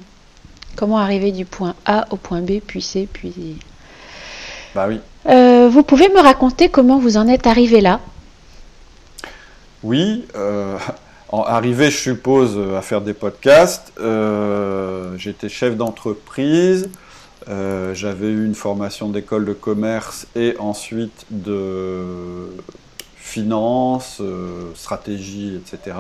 Comment 0.76 1.00
arriver 1.00 1.32
du 1.32 1.46
point 1.46 1.74
A 1.88 2.06
au 2.12 2.18
point 2.18 2.42
B, 2.42 2.60
puis 2.66 2.84
C, 2.84 3.08
puis... 3.12 3.58
Bah 4.76 4.86
oui. 4.88 5.00
Euh, 5.26 5.68
vous 5.70 5.82
pouvez 5.82 6.08
me 6.10 6.22
raconter 6.22 6.70
comment 6.70 7.00
vous 7.00 7.18
en 7.18 7.28
êtes 7.28 7.48
arrivé 7.48 7.82
là? 7.82 8.00
Oui, 9.82 10.26
euh, 10.36 10.78
arrivé, 11.32 11.92
je 11.92 11.98
suppose, 11.98 12.58
à 12.76 12.82
faire 12.82 13.02
des 13.02 13.14
podcasts. 13.14 13.92
Euh, 14.00 15.18
j'étais 15.18 15.50
chef 15.50 15.76
d'entreprise. 15.76 16.90
Euh, 17.50 17.94
j'avais 17.94 18.28
eu 18.28 18.46
une 18.46 18.56
formation 18.56 19.10
d'école 19.10 19.46
de 19.46 19.54
commerce 19.54 20.28
et 20.36 20.56
ensuite 20.60 21.26
de 21.30 22.50
finance, 23.16 24.18
euh, 24.22 24.72
stratégie, 24.76 25.56
etc. 25.56 25.98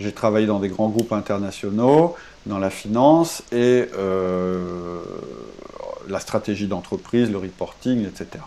J'ai 0.00 0.12
travaillé 0.12 0.46
dans 0.46 0.60
des 0.60 0.68
grands 0.68 0.88
groupes 0.88 1.12
internationaux, 1.12 2.16
dans 2.46 2.58
la 2.58 2.70
finance 2.70 3.42
et 3.52 3.88
la 6.08 6.20
stratégie 6.20 6.66
d'entreprise, 6.66 7.30
le 7.30 7.38
reporting, 7.38 8.06
etc. 8.06 8.44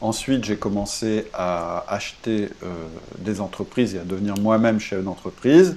Ensuite, 0.00 0.44
j'ai 0.44 0.56
commencé 0.56 1.26
à 1.34 1.84
acheter 1.88 2.50
euh, 2.62 2.86
des 3.18 3.40
entreprises 3.40 3.94
et 3.94 3.98
à 3.98 4.04
devenir 4.04 4.36
moi-même 4.38 4.78
chef 4.78 5.02
d'entreprise. 5.02 5.76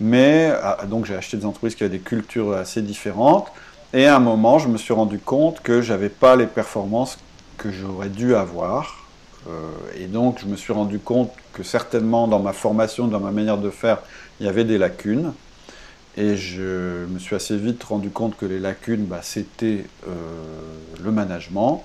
Mais 0.00 0.52
ah, 0.62 0.78
donc 0.86 1.06
j'ai 1.06 1.14
acheté 1.14 1.36
des 1.36 1.46
entreprises 1.46 1.74
qui 1.74 1.84
avaient 1.84 1.96
des 1.96 2.02
cultures 2.02 2.52
assez 2.52 2.82
différentes. 2.82 3.48
Et 3.94 4.06
à 4.06 4.16
un 4.16 4.20
moment, 4.20 4.58
je 4.58 4.68
me 4.68 4.76
suis 4.76 4.92
rendu 4.92 5.18
compte 5.18 5.60
que 5.62 5.80
j'avais 5.80 6.08
pas 6.08 6.36
les 6.36 6.46
performances 6.46 7.16
que 7.56 7.70
j'aurais 7.70 8.08
dû 8.08 8.34
avoir. 8.34 9.06
Euh, 9.48 9.70
et 9.96 10.06
donc, 10.06 10.40
je 10.40 10.46
me 10.46 10.56
suis 10.56 10.72
rendu 10.72 10.98
compte 10.98 11.30
que 11.52 11.62
certainement 11.62 12.28
dans 12.28 12.40
ma 12.40 12.52
formation, 12.52 13.06
dans 13.06 13.20
ma 13.20 13.30
manière 13.30 13.58
de 13.58 13.70
faire, 13.70 13.98
il 14.40 14.46
y 14.46 14.48
avait 14.48 14.64
des 14.64 14.78
lacunes. 14.78 15.32
Et 16.16 16.36
je 16.36 17.06
me 17.06 17.18
suis 17.18 17.34
assez 17.34 17.56
vite 17.56 17.82
rendu 17.84 18.10
compte 18.10 18.36
que 18.36 18.46
les 18.46 18.58
lacunes, 18.58 19.04
bah, 19.04 19.20
c'était 19.22 19.84
euh, 20.06 20.12
le 21.02 21.10
management. 21.10 21.82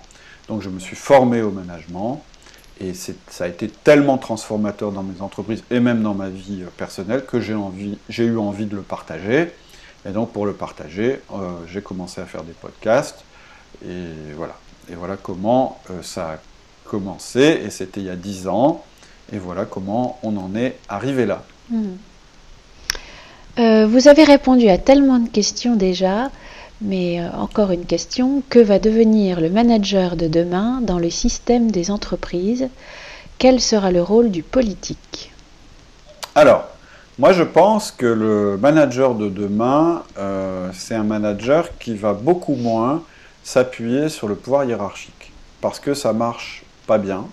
Donc 0.50 0.64
je 0.64 0.70
me 0.70 0.80
suis 0.80 0.96
formé 0.96 1.44
au 1.44 1.52
management 1.52 2.24
et 2.82 2.94
ça 2.94 3.44
a 3.44 3.48
été 3.48 3.70
tellement 3.70 4.18
transformateur 4.18 4.92
dans 4.92 5.04
mes 5.04 5.22
entreprises 5.22 5.64
et 5.70 5.80
même 5.80 6.02
dans 6.02 6.16
ma 6.16 6.30
vie 6.30 6.64
euh, 6.64 6.70
personnelle 6.76 7.24
que 7.26 7.40
j'ai 7.40 7.54
eu 8.26 8.38
envie 8.38 8.66
de 8.66 8.76
le 8.76 8.82
partager. 8.82 9.54
Et 10.08 10.10
donc 10.10 10.32
pour 10.32 10.46
le 10.46 10.54
partager, 10.54 11.22
euh, 11.34 11.52
j'ai 11.68 11.82
commencé 11.82 12.20
à 12.20 12.26
faire 12.26 12.44
des 12.44 12.54
podcasts 12.54 13.24
et 13.86 14.34
voilà. 14.36 14.56
Et 14.92 14.96
voilà 14.96 15.18
comment 15.18 15.80
euh, 15.92 16.02
ça 16.02 16.32
a 16.32 16.38
commencé 16.86 17.62
et 17.64 17.70
c'était 17.70 18.00
il 18.00 18.08
y 18.08 18.10
a 18.10 18.16
dix 18.16 18.48
ans. 18.48 18.84
Et 19.32 19.38
voilà 19.38 19.66
comment 19.66 20.18
on 20.24 20.36
en 20.38 20.56
est 20.56 20.78
arrivé 20.88 21.28
là. 21.28 21.44
Hmm. 21.70 21.98
vous 23.58 24.08
avez 24.08 24.24
répondu 24.24 24.68
à 24.70 24.80
tellement 24.80 25.20
de 25.20 25.30
questions 25.30 25.76
déjà. 25.76 26.32
Mais 26.82 27.20
euh, 27.20 27.30
encore 27.38 27.72
une 27.72 27.86
question, 27.86 28.42
que 28.50 28.60
va 28.60 28.80
devenir 28.80 29.42
le 29.42 29.50
manager 29.50 30.16
de 30.16 30.28
demain 30.28 30.80
dans 30.82 30.98
le 30.98 31.10
système 31.10 31.72
des 31.72 31.92
entreprises? 31.92 32.70
Quel 33.38 33.60
sera 33.60 33.92
le 33.92 34.02
rôle 34.02 34.32
du 34.32 34.44
politique? 34.44 35.32
Alors, 36.36 36.68
moi 37.18 37.34
je 37.34 37.44
pense 37.44 37.92
que 37.92 38.06
le 38.06 38.58
manager 38.58 39.14
de 39.16 39.28
demain, 39.28 40.04
euh, 40.18 40.70
c'est 40.74 40.96
un 40.96 41.04
manager 41.04 41.78
qui 41.80 41.96
va 41.96 42.14
beaucoup 42.14 42.56
moins 42.56 43.04
s'appuyer 43.44 44.08
sur 44.08 44.28
le 44.28 44.36
pouvoir 44.36 44.64
hiérarchique, 44.64 45.34
parce 45.60 45.80
que 45.80 45.94
ça 45.94 46.14
marche 46.14 46.64
pas 46.88 46.98
bien, 46.98 47.26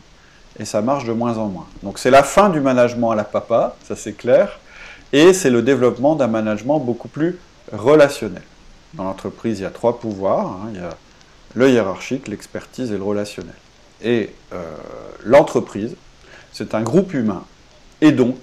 et 0.59 0.65
ça 0.65 0.81
marche 0.83 1.05
de 1.05 1.13
moins 1.13 1.39
en 1.39 1.47
moins. 1.47 1.67
Donc 1.85 1.99
c'est 1.99 2.11
la 2.11 2.23
fin 2.25 2.49
du 2.49 2.61
management 2.61 3.11
à 3.11 3.15
la 3.15 3.25
papa, 3.25 3.77
ça 3.87 3.95
c'est 3.95 4.15
clair, 4.15 4.59
et 5.13 5.33
c'est 5.33 5.51
le 5.51 5.63
développement 5.63 6.17
d'un 6.17 6.27
management 6.27 6.81
beaucoup 6.81 7.09
plus 7.09 7.39
relationnel. 7.73 8.43
Dans 8.97 9.05
l'entreprise, 9.05 9.61
il 9.61 9.63
y 9.63 9.67
a 9.67 9.71
trois 9.71 9.99
pouvoirs. 9.99 10.47
Hein. 10.47 10.71
Il 10.73 10.77
y 10.81 10.83
a 10.83 10.97
le 11.55 11.71
hiérarchique, 11.71 12.29
l'expertise 12.29 12.93
et 12.93 12.97
le 12.97 13.03
relationnel. 13.03 13.55
Et 14.03 14.31
euh, 14.53 14.63
l'entreprise, 15.25 15.97
c'est 16.53 16.75
un 16.75 16.83
groupe 16.83 17.15
humain. 17.15 17.45
Et 18.01 18.13
donc, 18.13 18.37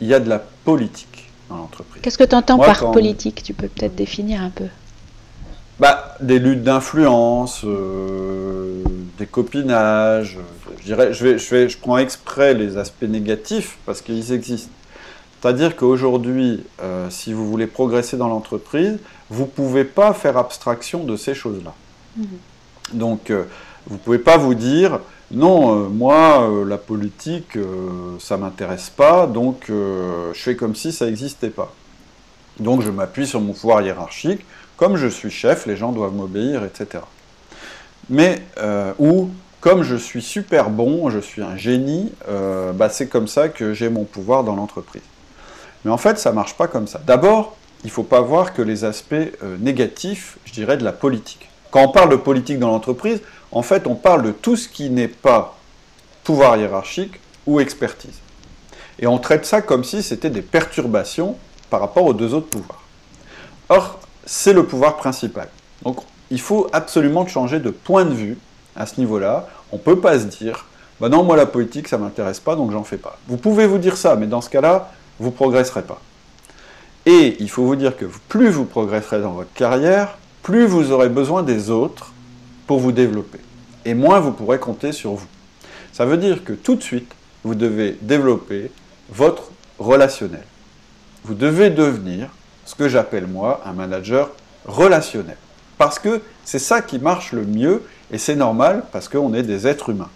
il 0.00 0.06
y 0.06 0.14
a 0.14 0.20
de 0.20 0.28
la 0.28 0.38
politique 0.38 1.30
dans 1.48 1.56
l'entreprise. 1.56 2.02
Qu'est-ce 2.02 2.18
que 2.18 2.24
tu 2.24 2.34
entends 2.34 2.58
par 2.58 2.92
politique? 2.92 3.42
Tu 3.42 3.54
peux 3.54 3.68
peut-être 3.68 3.96
définir 3.96 4.42
un 4.42 4.50
peu 4.50 4.66
bah, 5.80 6.16
Des 6.20 6.38
luttes 6.38 6.62
d'influence, 6.62 7.62
euh, 7.64 8.82
des 9.18 9.26
copinages. 9.26 10.38
Je, 10.78 10.84
dirais, 10.84 11.12
je, 11.12 11.24
vais, 11.24 11.38
je, 11.38 11.54
vais, 11.54 11.68
je 11.68 11.78
prends 11.78 11.98
exprès 11.98 12.54
les 12.54 12.76
aspects 12.76 13.02
négatifs 13.02 13.78
parce 13.84 14.00
qu'ils 14.00 14.32
existent. 14.32 14.70
C'est-à-dire 15.40 15.76
qu'aujourd'hui, 15.76 16.64
euh, 16.82 17.08
si 17.10 17.32
vous 17.32 17.48
voulez 17.48 17.66
progresser 17.66 18.16
dans 18.16 18.28
l'entreprise, 18.28 18.98
vous 19.30 19.42
ne 19.42 19.48
pouvez 19.48 19.84
pas 19.84 20.12
faire 20.12 20.36
abstraction 20.36 21.04
de 21.04 21.16
ces 21.16 21.34
choses-là. 21.34 21.74
Mhm. 22.16 22.26
Donc, 22.94 23.30
euh, 23.30 23.44
vous 23.86 23.94
ne 23.94 24.00
pouvez 24.00 24.18
pas 24.18 24.36
vous 24.36 24.54
dire, 24.54 24.98
non, 25.30 25.84
euh, 25.84 25.88
moi, 25.88 26.48
la 26.66 26.78
politique, 26.78 27.56
ça 28.18 28.36
ne 28.36 28.42
m'intéresse 28.42 28.90
pas, 28.90 29.26
donc 29.26 29.66
je 29.68 30.32
fais 30.34 30.56
comme 30.56 30.74
si 30.74 30.92
ça 30.92 31.06
n'existait 31.06 31.50
pas. 31.50 31.72
Donc, 32.58 32.82
je 32.82 32.90
m'appuie 32.90 33.26
sur 33.26 33.40
mon 33.40 33.52
pouvoir 33.52 33.82
hiérarchique, 33.82 34.44
comme 34.76 34.96
je 34.96 35.06
suis 35.06 35.30
chef, 35.30 35.66
les 35.66 35.76
gens 35.76 35.92
doivent 35.92 36.14
m'obéir, 36.14 36.64
etc. 36.64 37.04
Mais, 38.10 38.42
ou, 38.98 39.30
comme 39.60 39.82
je 39.82 39.96
suis 39.96 40.22
super 40.22 40.70
bon, 40.70 41.10
je 41.10 41.18
suis 41.18 41.42
un 41.42 41.56
génie, 41.56 42.10
bah, 42.74 42.88
c'est 42.88 43.06
comme 43.06 43.28
ça 43.28 43.48
que 43.48 43.74
j'ai 43.74 43.90
mon 43.90 44.04
pouvoir 44.04 44.44
dans 44.44 44.56
l'entreprise. 44.56 45.02
Mais 45.88 45.94
en 45.94 45.96
fait, 45.96 46.18
ça 46.18 46.32
ne 46.32 46.34
marche 46.34 46.52
pas 46.52 46.68
comme 46.68 46.86
ça. 46.86 47.00
D'abord, 47.06 47.56
il 47.82 47.86
ne 47.86 47.92
faut 47.92 48.02
pas 48.02 48.20
voir 48.20 48.52
que 48.52 48.60
les 48.60 48.84
aspects 48.84 49.14
euh, 49.14 49.56
négatifs, 49.58 50.36
je 50.44 50.52
dirais, 50.52 50.76
de 50.76 50.84
la 50.84 50.92
politique. 50.92 51.48
Quand 51.70 51.82
on 51.82 51.88
parle 51.88 52.10
de 52.10 52.16
politique 52.16 52.58
dans 52.58 52.68
l'entreprise, 52.68 53.22
en 53.52 53.62
fait, 53.62 53.86
on 53.86 53.94
parle 53.94 54.22
de 54.22 54.30
tout 54.30 54.54
ce 54.54 54.68
qui 54.68 54.90
n'est 54.90 55.08
pas 55.08 55.56
pouvoir 56.24 56.58
hiérarchique 56.58 57.18
ou 57.46 57.58
expertise. 57.58 58.18
Et 58.98 59.06
on 59.06 59.16
traite 59.16 59.46
ça 59.46 59.62
comme 59.62 59.82
si 59.82 60.02
c'était 60.02 60.28
des 60.28 60.42
perturbations 60.42 61.38
par 61.70 61.80
rapport 61.80 62.04
aux 62.04 62.12
deux 62.12 62.34
autres 62.34 62.50
pouvoirs. 62.50 62.82
Or, 63.70 63.98
c'est 64.26 64.52
le 64.52 64.66
pouvoir 64.66 64.98
principal. 64.98 65.48
Donc, 65.84 66.00
il 66.30 66.42
faut 66.42 66.68
absolument 66.74 67.26
changer 67.26 67.60
de 67.60 67.70
point 67.70 68.04
de 68.04 68.12
vue 68.12 68.36
à 68.76 68.84
ce 68.84 69.00
niveau-là. 69.00 69.48
On 69.72 69.76
ne 69.76 69.80
peut 69.80 70.00
pas 70.00 70.18
se 70.18 70.26
dire, 70.26 70.66
bah 71.00 71.08
non, 71.08 71.24
moi 71.24 71.36
la 71.38 71.46
politique, 71.46 71.88
ça 71.88 71.96
ne 71.96 72.02
m'intéresse 72.02 72.40
pas, 72.40 72.56
donc 72.56 72.72
j'en 72.72 72.84
fais 72.84 72.98
pas. 72.98 73.18
Vous 73.26 73.38
pouvez 73.38 73.66
vous 73.66 73.78
dire 73.78 73.96
ça, 73.96 74.16
mais 74.16 74.26
dans 74.26 74.42
ce 74.42 74.50
cas-là, 74.50 74.90
vous 75.18 75.30
progresserez 75.30 75.82
pas. 75.82 76.00
Et 77.06 77.36
il 77.40 77.48
faut 77.48 77.64
vous 77.64 77.76
dire 77.76 77.96
que 77.96 78.04
plus 78.28 78.50
vous 78.50 78.64
progresserez 78.64 79.20
dans 79.20 79.32
votre 79.32 79.52
carrière, 79.54 80.18
plus 80.42 80.66
vous 80.66 80.92
aurez 80.92 81.08
besoin 81.08 81.42
des 81.42 81.70
autres 81.70 82.12
pour 82.66 82.80
vous 82.80 82.92
développer. 82.92 83.40
Et 83.84 83.94
moins 83.94 84.20
vous 84.20 84.32
pourrez 84.32 84.58
compter 84.58 84.92
sur 84.92 85.12
vous. 85.12 85.26
Ça 85.92 86.04
veut 86.04 86.18
dire 86.18 86.44
que 86.44 86.52
tout 86.52 86.74
de 86.74 86.82
suite, 86.82 87.12
vous 87.44 87.54
devez 87.54 87.96
développer 88.02 88.70
votre 89.08 89.50
relationnel. 89.78 90.44
Vous 91.24 91.34
devez 91.34 91.70
devenir 91.70 92.28
ce 92.64 92.74
que 92.74 92.88
j'appelle 92.88 93.26
moi 93.26 93.62
un 93.64 93.72
manager 93.72 94.30
relationnel. 94.66 95.36
Parce 95.78 95.98
que 95.98 96.20
c'est 96.44 96.58
ça 96.58 96.82
qui 96.82 96.98
marche 96.98 97.32
le 97.32 97.44
mieux 97.44 97.82
et 98.10 98.18
c'est 98.18 98.36
normal 98.36 98.84
parce 98.92 99.08
qu'on 99.08 99.32
est 99.32 99.42
des 99.42 99.66
êtres 99.66 99.90
humains. 99.90 100.10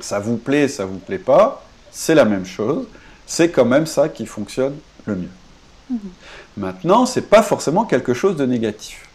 Ça 0.00 0.18
vous 0.18 0.36
plaît, 0.36 0.68
ça 0.68 0.84
vous 0.84 0.98
plaît 0.98 1.18
pas, 1.18 1.64
c'est 1.90 2.14
la 2.14 2.24
même 2.24 2.44
chose 2.44 2.86
c'est 3.26 3.50
quand 3.50 3.64
même 3.64 3.86
ça 3.86 4.08
qui 4.08 4.26
fonctionne 4.26 4.76
le 5.06 5.16
mieux. 5.16 5.30
Mhm. 5.90 5.98
Maintenant, 6.56 7.06
ce 7.06 7.20
n'est 7.20 7.26
pas 7.26 7.42
forcément 7.42 7.84
quelque 7.84 8.14
chose 8.14 8.36
de 8.36 8.46
négatif. 8.46 9.08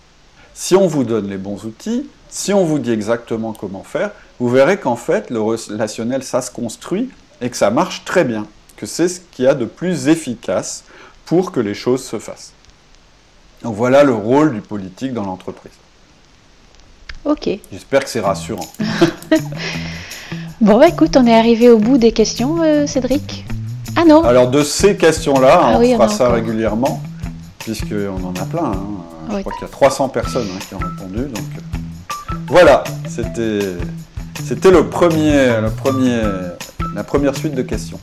Si 0.54 0.76
on 0.76 0.88
vous 0.88 1.04
donne 1.04 1.30
les 1.30 1.38
bons 1.38 1.64
outils, 1.66 2.10
si 2.30 2.54
on 2.54 2.66
vous 2.66 2.80
dit 2.80 2.92
exactement 2.92 3.54
comment 3.54 3.84
faire, 3.84 4.12
vous 4.40 4.50
verrez 4.50 4.78
qu'en 4.78 4.96
fait, 4.96 5.30
le 5.30 5.42
relationnel, 5.42 6.24
ça 6.24 6.42
se 6.42 6.52
construit 6.52 7.10
et 7.42 7.50
que 7.50 7.58
ça 7.58 7.72
marche 7.72 8.04
très 8.06 8.24
bien, 8.24 8.46
que 8.78 8.86
c'est 8.86 9.08
ce 9.08 9.22
qu'il 9.32 9.46
y 9.46 9.48
a 9.48 9.56
de 9.56 9.66
plus 9.66 10.08
efficace 10.08 10.84
pour 11.26 11.52
que 11.52 11.60
les 11.60 11.74
choses 11.74 12.04
se 12.04 12.20
fassent. 12.20 12.54
Donc 13.64 13.76
voilà 13.76 14.04
le 14.04 14.14
rôle 14.14 14.54
du 14.54 14.62
politique 14.62 15.14
dans 15.14 15.24
l'entreprise. 15.24 15.72
Ok. 17.26 17.50
J'espère 17.72 18.04
que 18.04 18.10
c'est 18.10 18.22
rassurant. 18.22 18.68
bon, 20.62 20.80
bah, 20.80 20.88
écoute, 20.88 21.18
on 21.18 21.28
est 21.28 21.36
arrivé 21.36 21.70
au 21.70 21.78
bout 21.78 21.98
des 21.98 22.14
questions, 22.14 22.64
euh, 22.64 22.88
Cédric. 22.88 23.46
Ah 23.96 24.06
non 24.06 24.24
Alors 24.24 24.50
de 24.50 24.64
ces 24.64 24.96
questions-là, 24.96 25.60
ah 25.62 25.80
on 25.80 25.94
fera 25.94 26.08
ça 26.08 26.32
régulièrement, 26.32 27.02
puisqu'on 27.60 28.24
en 28.24 28.34
a 28.42 28.46
plein. 28.46 28.72
Hein. 28.72 28.78
Je 29.32 29.40
crois 29.42 29.54
qu'il 29.54 29.62
y 29.62 29.66
a 29.66 29.72
300 29.72 30.10
personnes 30.10 30.48
hein, 30.54 30.60
qui 30.68 30.76
ont 30.76 30.80
répondu. 30.80 31.28
Donc 31.28 31.44
euh, 31.56 32.36
voilà, 32.48 32.84
c'était 33.08 33.78
c'était 34.46 34.72
le 34.72 34.88
premier, 34.88 35.62
le 35.62 35.70
premier, 35.70 36.22
la 36.96 37.04
première 37.04 37.36
suite 37.36 37.56
de 37.56 37.62
questions. 37.62 38.00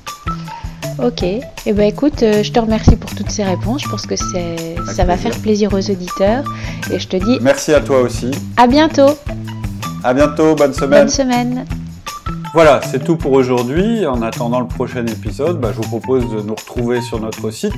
Ok. 1.02 1.22
Eh 1.22 1.72
ben 1.72 1.82
écoute, 1.82 2.22
euh, 2.22 2.42
je 2.42 2.50
te 2.52 2.58
remercie 2.58 2.96
pour 2.96 3.14
toutes 3.14 3.30
ces 3.30 3.44
réponses. 3.44 3.82
Je 3.82 3.88
pense 3.88 4.06
que 4.06 4.16
c'est, 4.16 4.76
ça 4.94 5.04
va 5.04 5.16
faire 5.16 5.36
plaisir 5.38 5.72
aux 5.74 5.90
auditeurs. 5.90 6.44
Et 6.90 6.98
je 6.98 7.08
te 7.08 7.16
dis. 7.16 7.38
Merci 7.42 7.74
à 7.74 7.80
toi 7.80 8.00
aussi. 8.00 8.30
À 8.56 8.66
bientôt. 8.66 9.10
À 10.02 10.14
bientôt. 10.14 10.54
Bonne 10.54 10.72
semaine. 10.72 11.00
Bonne 11.00 11.08
semaine. 11.08 11.66
Voilà, 12.56 12.80
c'est 12.80 13.04
tout 13.04 13.16
pour 13.16 13.32
aujourd'hui. 13.32 14.06
En 14.06 14.22
attendant 14.22 14.60
le 14.60 14.66
prochain 14.66 15.06
épisode, 15.06 15.60
bah, 15.60 15.72
je 15.72 15.76
vous 15.76 15.88
propose 15.88 16.30
de 16.30 16.40
nous 16.40 16.54
retrouver 16.54 17.02
sur 17.02 17.20
notre 17.20 17.50
site 17.50 17.74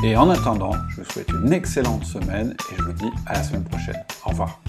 Et 0.04 0.16
en 0.16 0.30
attendant, 0.30 0.72
je 0.90 1.02
vous 1.02 1.10
souhaite 1.10 1.30
une 1.30 1.52
excellente 1.52 2.04
semaine 2.04 2.54
et 2.70 2.76
je 2.76 2.82
vous 2.82 2.92
dis 2.92 3.10
à 3.26 3.34
la 3.34 3.42
semaine 3.42 3.64
prochaine. 3.64 4.00
Au 4.24 4.30
revoir. 4.30 4.60